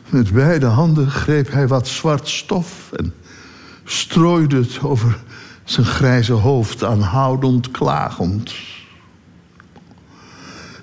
[0.09, 3.15] Met beide handen greep hij wat zwart stof en
[3.85, 5.19] strooide het over
[5.65, 8.55] zijn grijze hoofd, aanhoudend, klagend.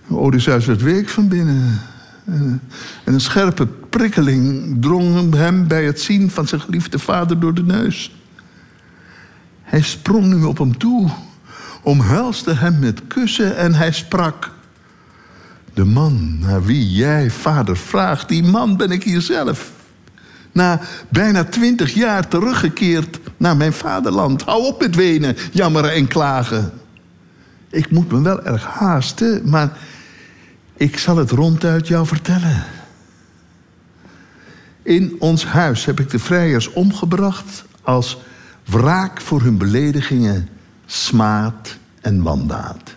[0.10, 1.82] Odysseus werd week van binnen.
[2.26, 2.62] En
[3.04, 8.16] een scherpe prikkeling drong hem bij het zien van zijn geliefde vader door de neus.
[9.62, 11.12] Hij sprong nu op hem toe,
[11.82, 14.52] omhelsde hem met kussen en hij sprak.
[15.74, 19.72] De man naar wie jij, vader, vraagt, die man ben ik hier zelf.
[20.52, 24.44] Na bijna twintig jaar teruggekeerd naar mijn vaderland.
[24.44, 26.72] Hou op met wenen, jammeren en klagen.
[27.70, 29.78] Ik moet me wel erg haasten, maar
[30.74, 32.64] ik zal het ronduit jou vertellen.
[34.84, 38.18] In ons huis heb ik de vrijers omgebracht als
[38.66, 40.50] wraak voor hun beledigingen,
[40.92, 42.96] smaad en wandaad.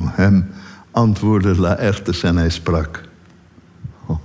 [0.00, 0.50] Hem
[0.90, 3.08] antwoordde Laertes en hij sprak.
[4.06, 4.18] Oh.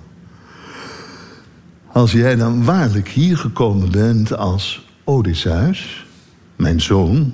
[1.91, 6.06] Als jij dan waarlijk hier gekomen bent als Odysseus,
[6.56, 7.34] mijn zoon,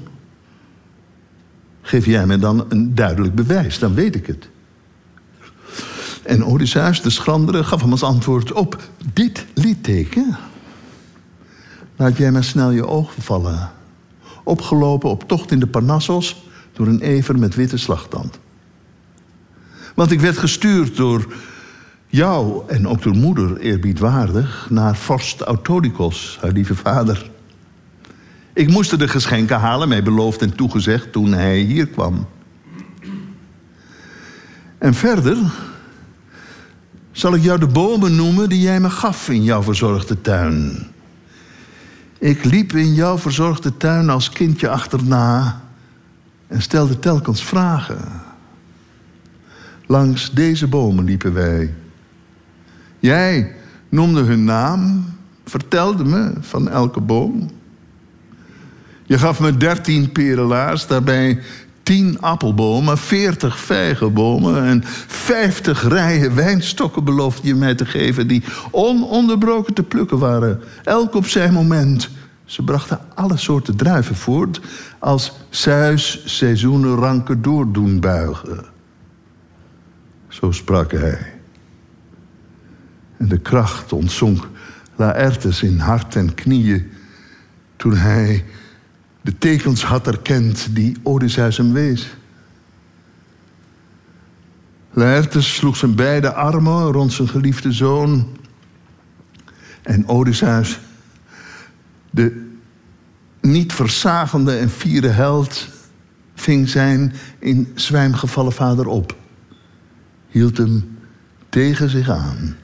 [1.82, 4.50] geef jij me dan een duidelijk bewijs, dan weet ik het.
[6.24, 8.78] En Odysseus, de schrandere, gaf hem als antwoord op
[9.14, 10.38] dit liedteken.
[11.96, 13.80] Laat jij maar snel je ogen vallen.
[14.44, 18.40] Opgelopen op tocht in de Parnassos door een ever met witte slagtand.
[19.96, 21.34] Want ik werd gestuurd door
[22.08, 27.30] jou en ook door moeder eerbiedwaardig naar vorst Autodicos, haar lieve vader.
[28.54, 32.28] Ik moest de geschenken halen, mij beloofd en toegezegd toen hij hier kwam.
[34.78, 35.38] En verder
[37.12, 40.88] zal ik jou de bomen noemen die jij me gaf in jouw verzorgde tuin.
[42.22, 45.62] Ik liep in jouw verzorgde tuin als kindje achterna
[46.48, 48.22] en stelde telkens vragen.
[49.86, 51.74] Langs deze bomen liepen wij.
[53.00, 53.56] Jij
[53.90, 55.06] noemde hun naam,
[55.46, 57.50] vertelde me van elke boom.
[59.04, 61.40] Je gaf me dertien perelaars, daarbij
[61.92, 69.74] tien appelbomen, veertig vijgenbomen en vijftig rijen wijnstokken beloofde je mij te geven die ononderbroken
[69.74, 72.10] te plukken waren, elk op zijn moment.
[72.46, 74.62] Ze brachten alle soorten druiven voort
[75.00, 78.66] als suis seizoenen ranken doordoen buigen.
[80.28, 81.34] Zo sprak hij.
[83.18, 84.50] En de kracht ontzonk
[84.96, 86.92] Laertes in hart en knieën
[87.76, 88.46] toen hij
[89.22, 92.16] de tekens had erkend die Odysseus hem wees.
[94.92, 98.38] Laertes sloeg zijn beide armen rond zijn geliefde zoon.
[99.82, 100.80] En Odysseus,
[102.10, 102.50] de
[103.42, 105.68] niet verzagende en fiere held,
[106.36, 109.16] ving zijn in zwijm gevallen vader op
[110.28, 110.98] hield hem
[111.50, 112.56] tegen zich aan.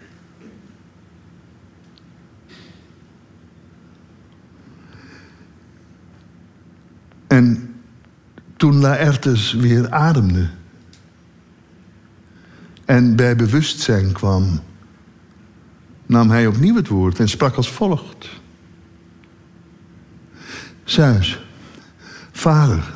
[7.28, 7.76] En
[8.58, 10.50] toen Laertes weer ademde
[12.86, 14.60] en bij bewustzijn kwam,
[16.06, 18.30] nam hij opnieuw het woord en sprak als volgt.
[20.84, 21.46] Zeus,
[22.32, 22.94] vader,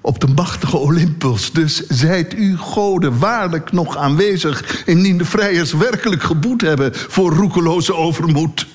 [0.00, 1.52] op de machtige Olympus.
[1.52, 4.84] Dus zijt u, goden, waarlijk nog aanwezig...
[4.84, 8.66] indien de vrijers werkelijk geboet hebben voor roekeloze overmoed.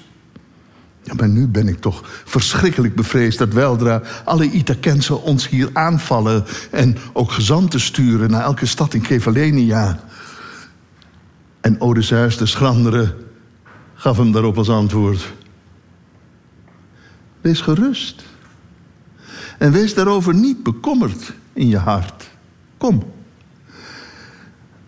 [1.04, 6.46] Ja, maar nu ben ik toch verschrikkelijk bevreesd dat weldra alle Ithakensen ons hier aanvallen...
[6.72, 9.88] en ook gezanten sturen naar elke stad in Kefalenia.
[9.90, 10.00] En
[11.62, 13.16] En Odysseus, de schrandere,
[13.94, 15.34] gaf hem daarop als antwoord:
[17.42, 18.24] Wees gerust.
[19.58, 22.30] En wees daarover niet bekommerd in je hart.
[22.78, 23.04] Kom.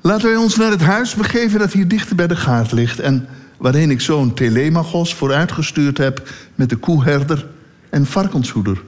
[0.02, 3.00] Laten wij ons naar het huis begeven dat hier dichter bij de gaard ligt.
[3.00, 3.28] En
[3.64, 7.48] waarheen ik zoon Telemachos vooruitgestuurd heb met de koeherder
[7.90, 8.82] en varkenshoeder.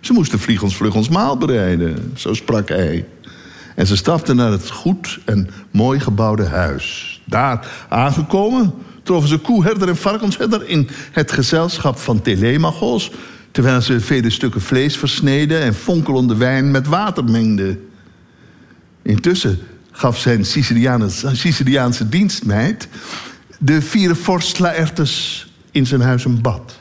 [0.00, 3.06] Ze moesten vliegensvlug ons maal bereiden, zo sprak hij.
[3.74, 7.20] En ze stapten naar het goed en mooi gebouwde huis.
[7.24, 13.10] Daar aangekomen troffen ze koeherder en varkensherder in het gezelschap van Telemachos...
[13.50, 17.88] terwijl ze vele stukken vlees versneden en fonkelende wijn met water mengden.
[19.02, 19.58] Intussen
[19.90, 20.44] gaf zijn
[21.34, 22.88] Siciliaanse dienstmeid...
[23.64, 26.80] de vier vorst Laertes in zijn huis een bad.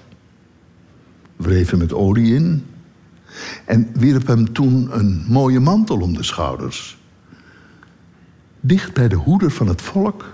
[1.36, 2.66] Wreef hem met olie in
[3.66, 6.98] en wierp hem toen een mooie mantel om de schouders.
[8.60, 10.34] Dicht bij de hoeder van het volk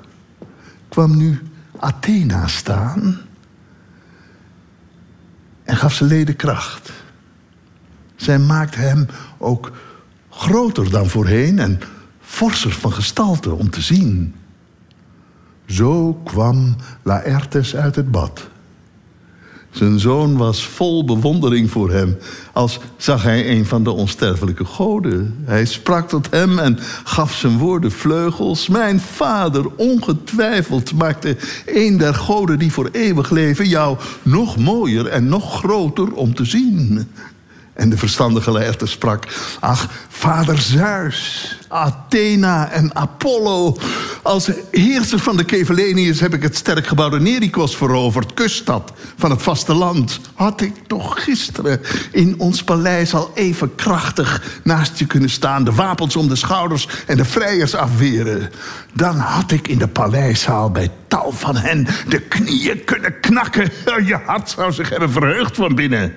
[0.87, 1.41] kwam nu
[1.79, 3.17] Athena staan
[5.63, 6.91] en gaf ze leden kracht.
[8.15, 9.71] Zij maakte hem ook
[10.29, 11.79] groter dan voorheen en
[12.21, 14.35] forser van gestalte om te zien.
[15.69, 18.47] Zo kwam Laertes uit het bad.
[19.71, 22.17] Zijn zoon was vol bewondering voor hem,
[22.53, 25.35] als zag hij een van de onsterfelijke goden.
[25.43, 28.67] Hij sprak tot hem en gaf zijn woorden vleugels.
[28.67, 35.27] Mijn vader, ongetwijfeld, maakte een der goden die voor eeuwig leven jou nog mooier en
[35.27, 37.07] nog groter om te zien.
[37.79, 39.23] En de verstandige leerte sprak:
[39.59, 43.77] Ach, vader Zeus, Athena en Apollo.
[44.21, 49.41] Als heerser van de Keveleniërs heb ik het sterk gebouwde Nerikos veroverd, kuststad van het
[49.41, 50.19] vasteland.
[50.33, 55.73] Had ik toch gisteren in ons paleis al even krachtig naast je kunnen staan, de
[55.73, 58.51] wapens om de schouders en de vrijers afweren.
[58.93, 63.71] Dan had ik in de paleiszaal bij tal van hen de knieën kunnen knakken.
[64.05, 66.13] Je hart zou zich hebben verheugd van binnen.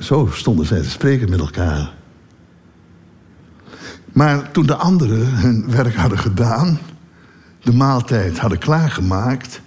[0.00, 1.94] Zo stonden zij te spreken met elkaar.
[4.12, 6.78] Maar toen de anderen hun werk hadden gedaan,
[7.62, 9.60] de maaltijd hadden klaargemaakt,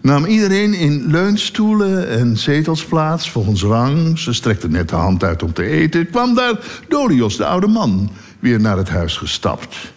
[0.00, 4.18] nam iedereen in leunstoelen en zetels plaats volgens rang.
[4.18, 6.10] Ze strekte net de hand uit om te eten.
[6.10, 6.58] Kwam daar
[6.88, 9.92] Dolios, de oude man, weer naar het huis gestapt.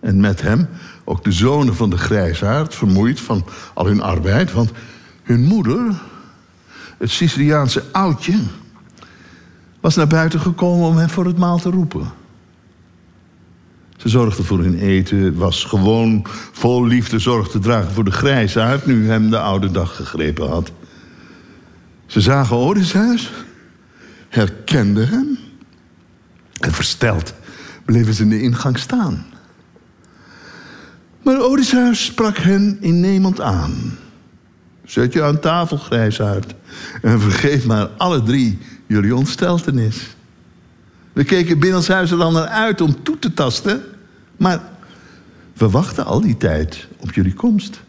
[0.00, 0.68] En met hem
[1.04, 3.44] ook de zonen van de grijsaard, vermoeid van
[3.74, 4.52] al hun arbeid.
[4.52, 4.70] Want
[5.22, 5.94] hun moeder,
[6.96, 8.38] het Siciliaanse oudje,
[9.80, 12.12] was naar buiten gekomen om hen voor het maal te roepen.
[13.96, 18.86] Ze zorgde voor hun eten, was gewoon vol liefde zorg te dragen voor de grijsaard...
[18.86, 20.72] nu hem de oude dag gegrepen had.
[22.06, 23.32] Ze zagen Odysseus,
[24.28, 25.38] herkenden hem...
[26.60, 27.34] en versteld
[27.84, 29.26] bleven ze in de ingang staan.
[31.22, 33.98] Maar Odysseus sprak hen innemend aan...
[34.86, 36.54] Zet je aan tafel, grijsaard.
[37.02, 40.16] En vergeet maar alle drie jullie ontsteltenis.
[41.12, 43.82] We keken binnenshuis er dan naar uit om toe te tasten.
[44.36, 44.60] Maar
[45.52, 47.80] we wachten al die tijd op jullie komst.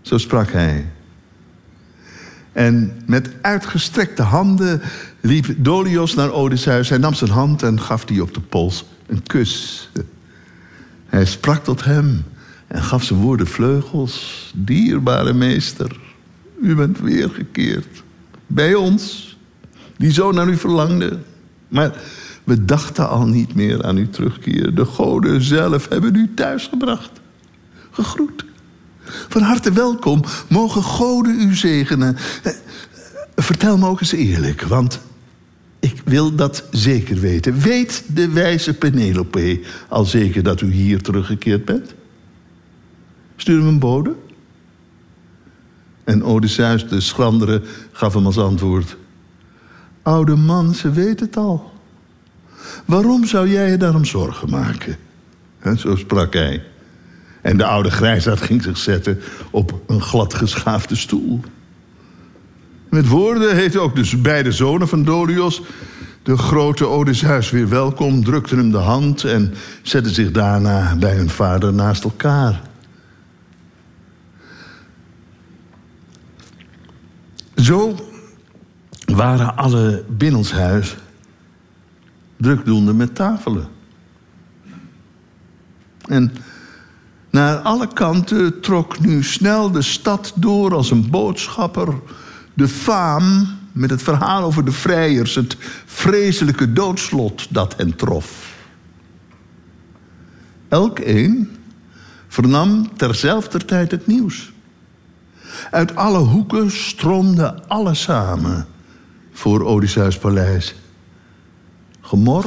[0.00, 0.86] Zo sprak hij.
[2.52, 4.80] En met uitgestrekte handen
[5.20, 6.88] liep Dolios naar Odysseus.
[6.88, 9.90] Hij nam zijn hand en gaf die op de pols een kus.
[11.06, 12.24] Hij sprak tot hem
[12.72, 14.50] en gaf zijn woorden vleugels.
[14.54, 16.00] Dierbare meester,
[16.62, 18.02] u bent weergekeerd.
[18.46, 19.36] Bij ons,
[19.96, 21.18] die zo naar u verlangde.
[21.68, 21.96] Maar
[22.44, 24.74] we dachten al niet meer aan uw terugkeer.
[24.74, 27.10] De goden zelf hebben u thuisgebracht.
[27.90, 28.44] Gegroet.
[29.28, 30.22] Van harte welkom.
[30.48, 32.16] Mogen goden u zegenen.
[32.42, 32.52] Eh,
[33.36, 35.00] vertel me ook eens eerlijk, want
[35.80, 37.58] ik wil dat zeker weten.
[37.58, 41.94] Weet de wijze Penelope al zeker dat u hier teruggekeerd bent?
[43.42, 44.14] Stuur hem een bode?
[46.04, 47.62] En Odysseus, de schrandere,
[47.92, 48.96] gaf hem als antwoord...
[50.02, 51.72] Oude man, ze weet het al.
[52.84, 54.96] Waarom zou jij je daarom zorgen maken?
[55.58, 56.62] En zo sprak hij.
[57.40, 59.20] En de oude grijsaard ging zich zetten
[59.50, 61.40] op een glad geschaafde stoel.
[62.88, 65.62] Met woorden heette ook de beide zonen van Dolios...
[66.22, 69.24] de grote Odysseus weer welkom, drukten hem de hand...
[69.24, 72.70] en zetten zich daarna bij hun vader naast elkaar...
[77.62, 77.94] Zo
[79.04, 80.96] waren alle binnenshuis
[82.36, 83.68] drukdoende met tafelen.
[86.08, 86.32] En
[87.30, 91.94] naar alle kanten trok nu snel de stad door als een boodschapper.
[92.54, 95.56] De faam met het verhaal over de vrijers, het
[95.86, 98.56] vreselijke doodslot dat hen trof.
[100.68, 101.56] Elk een
[102.28, 104.51] vernam terzelfde tijd het nieuws.
[105.70, 108.66] Uit alle hoeken stroomde alles samen
[109.32, 110.74] voor Odysseus paleis.
[112.00, 112.44] Gemor,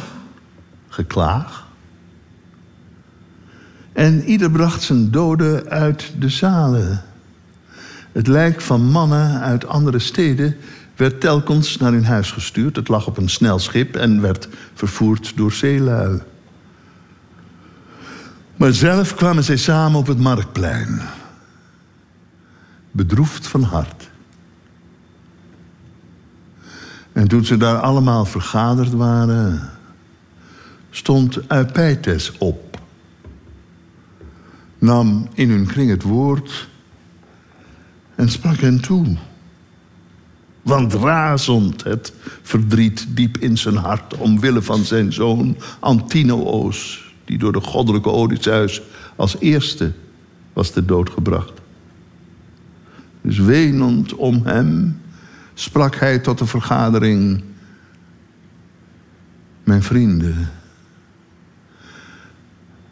[0.87, 1.67] geklaag.
[3.93, 7.03] En ieder bracht zijn doden uit de zalen.
[8.11, 10.55] Het lijk van mannen uit andere steden
[10.95, 12.75] werd telkens naar hun huis gestuurd.
[12.75, 16.21] Het lag op een snel schip en werd vervoerd door zeelui.
[18.55, 21.01] Maar zelf kwamen zij samen op het marktplein.
[22.95, 24.09] Bedroefd van hart.
[27.11, 29.69] En toen ze daar allemaal vergaderd waren,
[30.89, 32.79] stond Eupeithes op.
[34.77, 36.67] Nam in hun kring het woord
[38.15, 39.17] en sprak hen toe.
[40.61, 47.51] Want razend het verdriet diep in zijn hart omwille van zijn zoon Antinoos, die door
[47.51, 48.81] de goddelijke Odysseus
[49.15, 49.91] als eerste
[50.53, 51.63] was te dood gebracht.
[53.25, 55.01] Dus wenend om hem
[55.53, 57.43] sprak hij tot de vergadering:
[59.63, 60.51] Mijn vrienden,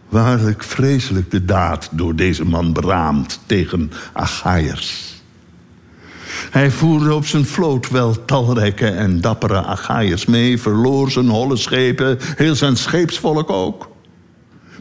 [0.10, 5.22] waarlijk vreselijk de daad door deze man beraamd tegen Achaiers.
[6.52, 12.18] Hij voerde op zijn vloot wel talrijke en dappere Achaiers mee, verloor zijn holle schepen,
[12.22, 13.90] heel zijn scheepsvolk ook.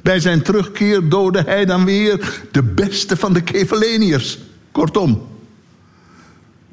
[0.03, 4.39] Bij zijn terugkeer doodde hij dan weer de beste van de Keveleniërs.
[4.73, 5.31] Kortom,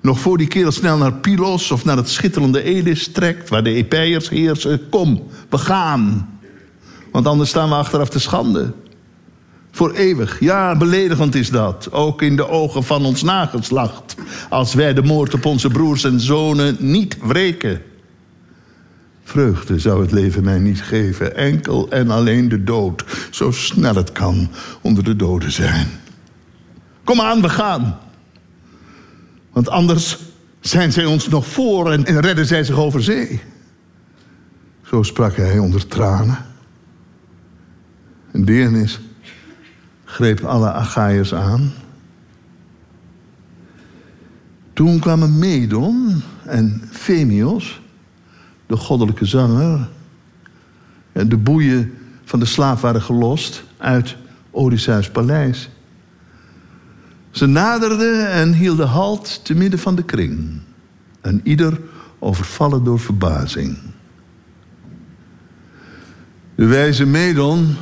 [0.01, 3.73] nog voor die kerel snel naar Pylos of naar het schitterende Elis trekt, waar de
[3.73, 6.29] Epeiërs heersen, kom, we gaan.
[7.11, 8.73] Want anders staan we achteraf te schande.
[9.71, 10.39] Voor eeuwig.
[10.39, 11.91] Ja, beledigend is dat.
[11.91, 14.15] Ook in de ogen van ons nageslacht.
[14.49, 17.81] Als wij de moord op onze broers en zonen niet wreken.
[19.23, 21.35] Vreugde zou het leven mij niet geven.
[21.35, 23.03] Enkel en alleen de dood.
[23.31, 24.49] Zo snel het kan
[24.81, 25.87] onder de doden zijn.
[27.03, 27.99] Kom aan, we gaan.
[29.59, 30.17] Want anders
[30.59, 33.41] zijn zij ons nog voor en, en redden zij zich over zee.
[34.83, 36.37] Zo sprak hij onder tranen.
[38.31, 38.99] En deernis
[40.03, 41.73] greep alle Achaiërs aan.
[44.73, 47.81] Toen kwamen Medon en Femios,
[48.65, 49.89] de goddelijke zanger.
[51.11, 54.15] En de boeien van de slaaf waren gelost uit
[54.51, 55.69] Odysseus' paleis.
[57.31, 60.61] Ze naderden en hielden halt te midden van de kring.
[61.21, 61.79] En ieder
[62.19, 63.77] overvallen door verbazing.
[66.55, 67.75] De wijze Medon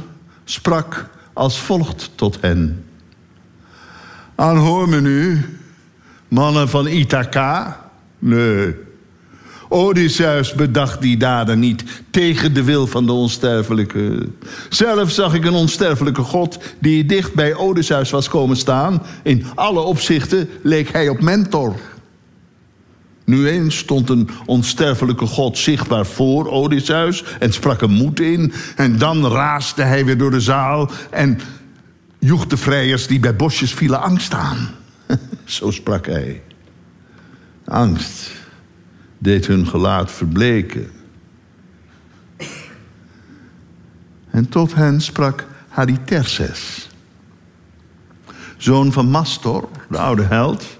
[0.43, 2.85] sprak als volgt tot hen.
[4.35, 5.45] Aanhoor me nu,
[6.27, 7.79] mannen van Ithaca?
[8.19, 8.86] Nee.
[9.69, 14.27] Odysseus bedacht die daden niet tegen de wil van de onsterfelijke.
[14.69, 19.03] Zelf zag ik een onsterfelijke god die dicht bij Odysseus was komen staan.
[19.23, 21.75] In alle opzichten leek hij op Mentor.
[23.25, 28.53] Nu eens stond een onsterfelijke God zichtbaar voor Odysseus en sprak hem moed in.
[28.75, 31.39] En dan raasde hij weer door de zaal en
[32.19, 34.69] joeg de vrijers die bij bosjes vielen angst aan.
[35.45, 36.41] Zo sprak hij.
[37.65, 38.36] Angst
[39.17, 40.91] deed hun gelaat verbleken.
[44.29, 46.89] En tot hen sprak Haditerses,
[48.57, 50.77] zoon van Mastor, de oude held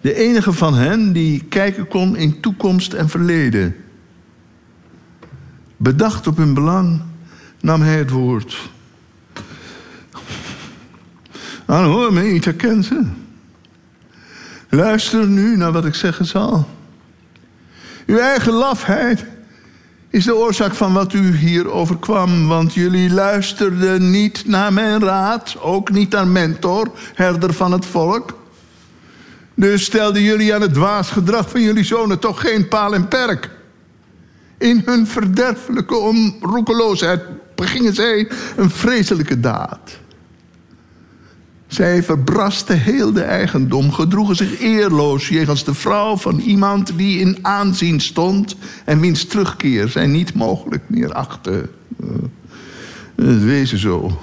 [0.00, 3.76] de enige van hen die kijken kon in toekomst en verleden.
[5.76, 7.02] Bedacht op hun belang
[7.60, 8.70] nam hij het woord.
[11.66, 12.44] Nou, hoor me, niet
[12.84, 13.02] ze.
[14.68, 16.68] Luister nu naar wat ik zeggen zal.
[18.08, 19.24] Uw eigen lafheid
[20.10, 22.48] is de oorzaak van wat u hier overkwam.
[22.48, 28.38] Want jullie luisterden niet naar mijn raad, ook niet naar mentor, herder van het volk.
[29.54, 33.50] Dus stelden jullie aan het dwaas gedrag van jullie zonen toch geen paal en perk.
[34.58, 37.22] In hun verderfelijke onroekeloosheid
[37.54, 39.98] begingen zij een vreselijke daad.
[41.68, 47.38] Zij verbrasten heel de eigendom, gedroegen zich eerloos jegens de vrouw van iemand die in
[47.42, 51.70] aanzien stond en wiens terugkeer zij niet mogelijk meer achten.
[53.16, 54.20] Het wezen zo.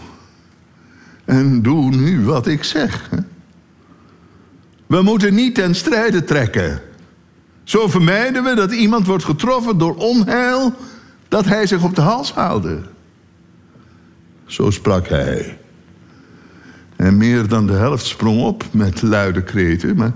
[1.26, 3.10] En doe nu wat ik zeg.
[4.88, 6.82] We moeten niet ten strijde trekken.
[7.64, 10.74] Zo vermijden we dat iemand wordt getroffen door onheil
[11.28, 12.82] dat hij zich op de hals haalde.
[14.46, 15.58] Zo sprak hij.
[16.96, 20.14] En meer dan de helft sprong op met luide kreten, maar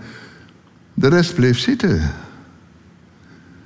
[0.93, 2.11] de rest bleef zitten.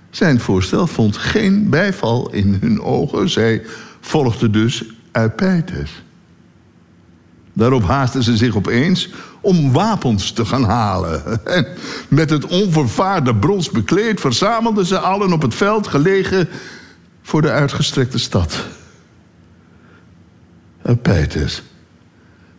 [0.10, 3.30] Zijn voorstel vond geen bijval in hun ogen.
[3.30, 3.62] Zij
[4.02, 6.04] volgden dus Eupeithes.
[7.54, 9.10] Daarop haasten ze zich opeens
[9.42, 11.46] om wapens te gaan halen.
[11.46, 11.68] En
[12.08, 16.50] met het onvervaarde brons bekleed verzamelden ze allen op het veld gelegen
[17.22, 18.66] voor de uitgestrekte stad.
[20.82, 21.64] Eupeiters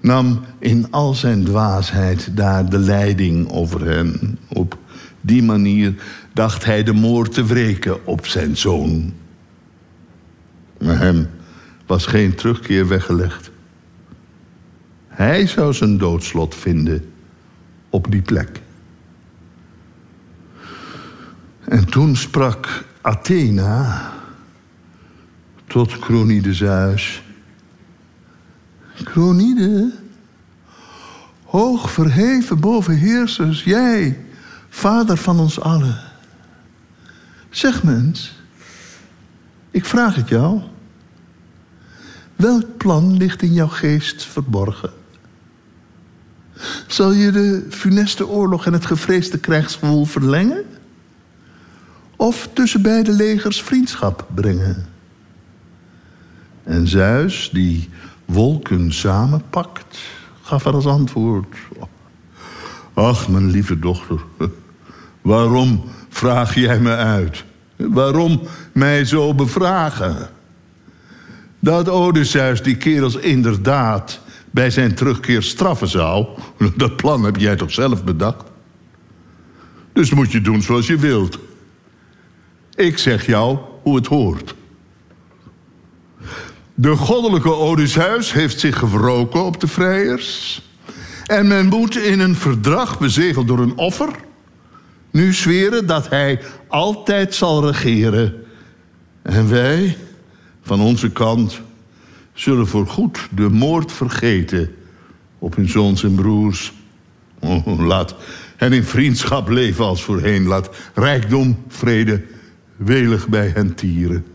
[0.05, 4.39] nam in al zijn dwaasheid daar de leiding over hen.
[4.49, 4.79] Op
[5.21, 5.95] die manier
[6.33, 9.13] dacht hij de moord te wreken op zijn zoon.
[10.81, 11.29] Maar hem
[11.87, 13.51] was geen terugkeer weggelegd.
[15.09, 17.05] Hij zou zijn doodslot vinden
[17.91, 18.61] op die plek.
[21.65, 24.13] En toen sprak Athena
[25.67, 27.24] tot Cronide Zeus.
[29.03, 29.93] Cronide,
[31.45, 34.25] hoog verheven boven heersers, jij,
[34.69, 36.01] vader van ons allen.
[37.51, 38.33] Zeg mens,
[39.71, 40.61] ik vraag het jou.
[42.37, 44.91] Welk plan ligt in jouw geest verborgen?
[46.87, 50.65] Zal je de funeste oorlog en het gevreesde krijgsgewoel verlengen?
[52.17, 54.87] Of tussen beide legers vriendschap brengen?
[56.63, 57.89] En Zeus, die
[58.25, 59.99] wolken samenpakt,
[60.43, 61.57] gaf er als antwoord...
[62.95, 64.21] Ach, mijn lieve dochter,
[65.23, 67.45] waarom vraag jij me uit?
[67.77, 68.41] Waarom
[68.73, 70.29] mij zo bevragen?
[71.59, 74.21] Dat Odysseus die kerels inderdaad
[74.51, 76.27] bij zijn terugkeer straffen zou...
[76.77, 78.45] dat plan heb jij toch zelf bedacht?
[79.93, 81.39] Dus moet je doen zoals je wilt.
[82.75, 84.55] Ik zeg jou hoe het hoort.
[86.77, 90.63] De goddelijke Odysseus heeft zich gewroken op de vrijers...
[91.27, 94.09] en men moet in een verdrag bezegeld door een offer...
[95.11, 98.35] nu zweren dat hij altijd zal regeren.
[99.23, 99.97] En wij,
[100.63, 101.61] van onze kant
[102.33, 104.75] zullen voorgoed de moord vergeten
[105.39, 106.73] op hun zoons en broers.
[107.41, 108.15] Oh, laat
[108.57, 110.47] hen in vriendschap leven als voorheen.
[110.47, 112.23] Laat rijkdom, vrede,
[112.77, 114.34] welig bij hen tieren.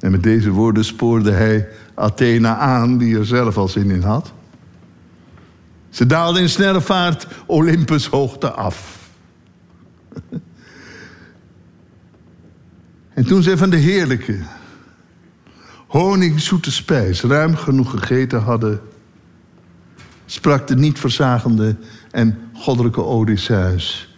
[0.00, 4.32] En met deze woorden spoorde hij Athena aan, die er zelf al zin in had.
[5.90, 8.98] Ze daalde in snelle vaart Olympus hoogte af.
[13.14, 14.38] En toen zij van de heerlijke,
[15.86, 18.80] honingzoete spijs ruim genoeg gegeten hadden,
[20.26, 21.76] sprak de niet verzagende
[22.10, 24.14] en goddelijke Odysseus.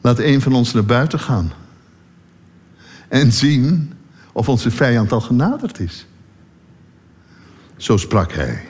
[0.00, 1.52] Laat een van ons naar buiten gaan
[3.10, 3.92] en zien
[4.32, 6.06] of onze vijand al genaderd is.
[7.76, 8.64] Zo sprak hij.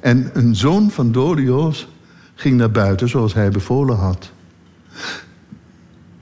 [0.00, 1.88] En een zoon van Dorios
[2.34, 4.30] ging naar buiten zoals hij bevolen had.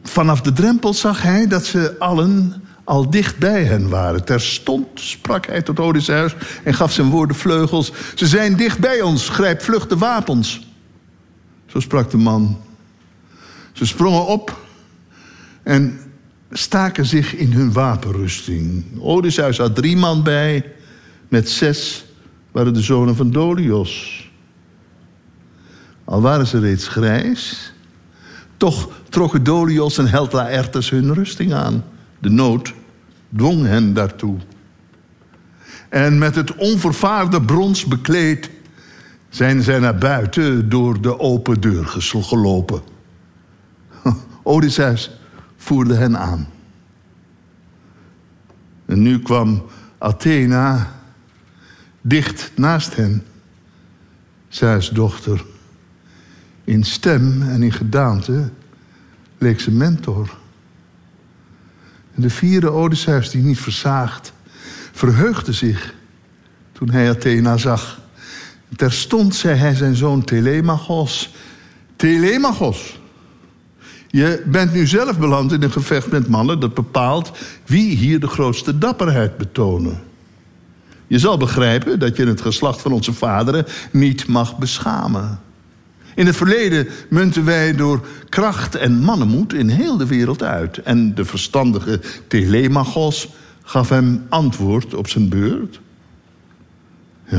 [0.03, 4.25] Vanaf de drempel zag hij dat ze allen al dicht bij hen waren.
[4.25, 7.93] Terstond sprak hij tot Odysseus en gaf zijn woorden vleugels.
[8.15, 10.69] Ze zijn dicht bij ons, grijp vlug de wapens.
[11.67, 12.61] Zo sprak de man.
[13.73, 14.59] Ze sprongen op
[15.63, 16.10] en
[16.51, 18.85] staken zich in hun wapenrusting.
[18.99, 20.73] Odysseus had drie man bij,
[21.29, 22.05] met zes
[22.51, 24.25] waren de zonen van Dolios.
[26.05, 27.73] Al waren ze reeds grijs,
[28.57, 31.85] toch trokken Dolios en held Laertes hun rusting aan.
[32.19, 32.73] De nood
[33.37, 34.37] dwong hen daartoe.
[35.89, 38.51] En met het onvervaarde brons bekleed
[39.29, 41.87] zijn zij naar buiten door de open deur
[42.21, 42.81] gelopen.
[44.43, 45.20] Odysseus
[45.61, 46.49] voerde hen aan.
[48.87, 49.63] En nu kwam
[49.99, 50.95] Athena
[52.01, 53.25] dicht naast hen,
[54.49, 55.45] Zeus dochter.
[56.65, 58.51] In stem en in gedaante
[59.39, 60.39] leek ze mentor.
[62.15, 64.33] En de vierde Odysseus, die niet verzaagd,
[64.93, 65.95] verheugde zich
[66.73, 68.01] toen hij Athena zag.
[68.77, 71.35] Terstond zei hij zijn zoon Telemachos:
[71.97, 73.00] Telemachos,
[74.11, 77.31] je bent nu zelf beland in een gevecht met mannen dat bepaalt
[77.67, 80.01] wie hier de grootste dapperheid betonen.
[81.07, 85.41] Je zal begrijpen dat je het geslacht van onze vaderen niet mag beschamen.
[86.15, 90.79] In het verleden munten wij door kracht en mannenmoed in heel de wereld uit.
[90.79, 93.29] En de verstandige Telemachos
[93.63, 95.81] gaf hem antwoord op zijn beurt.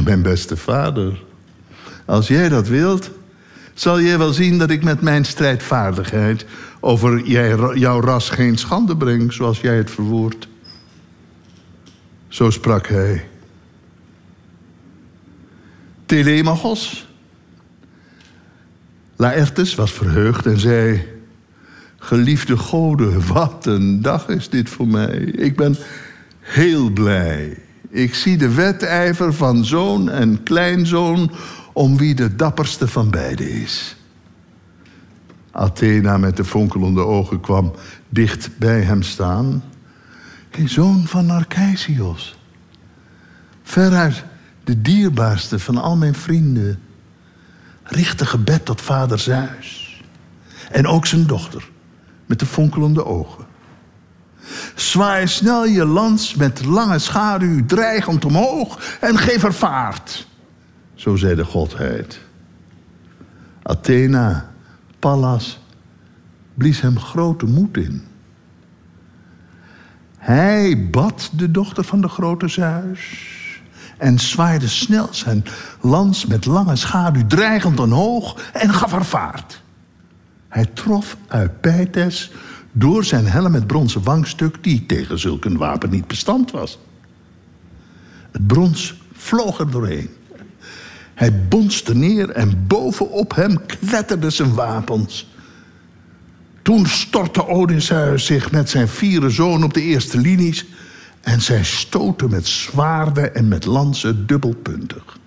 [0.04, 1.24] Mijn beste vader,
[2.06, 3.10] als jij dat wilt,
[3.74, 6.46] zal jij wel zien dat ik met mijn strijdvaardigheid
[6.80, 10.48] over jij, jouw ras geen schande breng, zoals jij het verwoordt.
[12.28, 13.28] Zo sprak hij.
[16.06, 17.08] Telemachos.
[19.16, 21.10] Laertes was verheugd en zei...
[22.04, 25.18] Geliefde goden, wat een dag is dit voor mij.
[25.20, 25.78] Ik ben
[26.40, 27.58] heel blij
[27.90, 31.32] Ik zie de wedijver van zoon en kleinzoon
[31.74, 33.96] om wie de dapperste van beiden is.
[35.52, 37.74] Athena met de fonkelende ogen kwam
[38.10, 39.64] dicht bij hem staan.
[40.66, 42.38] Zoon van Narcijsios.
[43.64, 44.24] Veruit
[44.64, 46.80] de dierbaarste van al mijn vrienden.
[47.84, 50.02] Richt een gebed tot vader Zeus.
[50.72, 51.70] En ook zijn dochter
[52.26, 53.46] met de fonkelende ogen.
[54.76, 60.28] Zwaai snel je lans met lange schaduw dreigend omhoog en geef er vaart.
[61.02, 62.20] Zo zei de godheid.
[63.64, 64.52] Athena,
[65.00, 65.60] Pallas,
[66.54, 68.04] blies hem grote moed in.
[70.18, 73.30] Hij bad de dochter van de grote Zeus
[73.98, 75.44] en zwaaide snel zijn
[75.80, 79.62] lans met lange schaduw dreigend omhoog en gaf haar vaart.
[80.48, 82.32] Hij trof Eupeithes
[82.72, 86.80] door zijn helm met bronzen wangstuk die tegen zulk een wapen niet bestand was.
[88.32, 90.10] Het brons vloog er doorheen.
[91.22, 95.30] Hij bonste neer en bovenop hem kletterden zijn wapens.
[96.62, 100.66] Toen stortte Odysseus zich met zijn vierde zoon op de eerste linies...
[101.22, 105.18] en zij stoten met zwaarden en met lansen dubbelpuntig.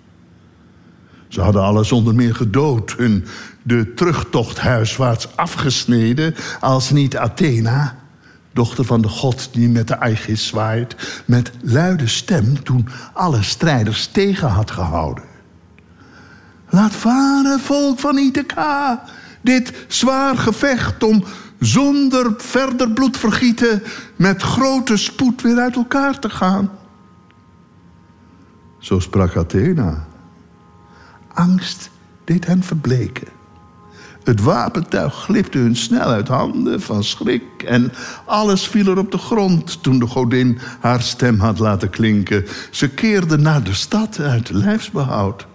[1.27, 3.25] Ze hadden alle zonder meer gedood, hun
[3.63, 6.35] de terugtocht huiswaarts afgesneden...
[6.59, 7.97] als niet Athena,
[8.53, 11.23] dochter van de god die met de Aegis zwaait...
[11.25, 15.33] met luide stem toen alle strijders tegen had gehouden.
[16.75, 19.03] Laat varen, volk van Ithaca,
[19.41, 21.23] dit zwaar gevecht om
[21.59, 23.83] zonder verder bloedvergieten
[24.15, 26.71] met grote spoed weer uit elkaar te gaan.
[28.79, 30.07] Zo sprak Athena.
[31.33, 31.89] Angst
[32.23, 33.27] deed hen verbleken.
[34.23, 37.91] Het wapentuig glipte hun snel uit handen van schrik en
[38.25, 42.45] alles viel er op de grond toen de godin haar stem had laten klinken.
[42.71, 45.47] Ze keerden naar de stad uit lijfsbehoud.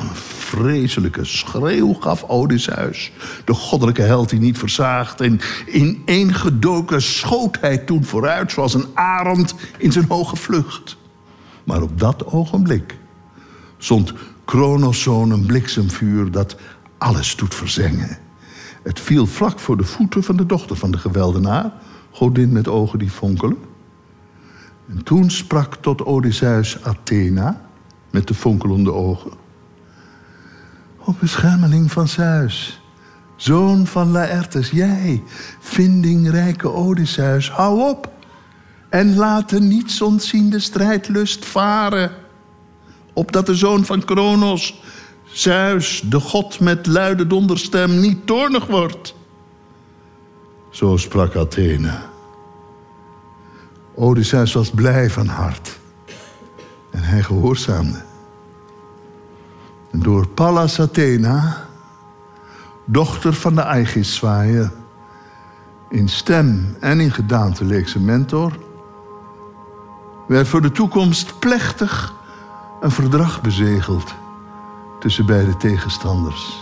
[0.00, 3.12] Een vreselijke schreeuw gaf Odysseus,
[3.44, 5.20] de goddelijke held die niet verzaagt.
[5.20, 10.96] En ineengedoken schoot hij toen vooruit zoals een arend in zijn hoge vlucht.
[11.64, 12.98] Maar op dat ogenblik
[13.78, 14.12] zond
[14.44, 16.56] Kronos zoon een bliksemvuur dat
[16.98, 18.18] alles doet verzengen.
[18.82, 21.72] Het viel vlak voor de voeten van de dochter van de geweldenaar,
[22.10, 23.58] godin met ogen die fonkelen.
[24.88, 27.60] En toen sprak tot Odysseus Athena
[28.10, 29.41] met de fonkelende ogen.
[31.04, 32.80] O beschermeling van Zeus,
[33.36, 35.22] zoon van Laertes, jij,
[35.60, 38.10] vindingrijke Odysseus, hou op
[38.88, 42.10] en laat de niets ontziende strijdlust varen.
[43.12, 44.82] Opdat de zoon van Kronos,
[45.24, 49.14] Zeus, de god met luide donderstem, niet toornig wordt.
[50.70, 51.98] Zo sprak Athene.
[53.94, 55.78] Odysseus was blij van hart
[56.90, 58.11] en hij gehoorzaamde.
[59.92, 61.66] Door Pallas Athena,
[62.84, 64.72] dochter van de Aegis zwaaien,
[65.88, 68.52] in stem en in gedaante leek ze mentor,
[70.28, 72.14] werd voor de toekomst plechtig
[72.80, 74.14] een verdrag bezegeld
[75.00, 76.61] tussen beide tegenstanders.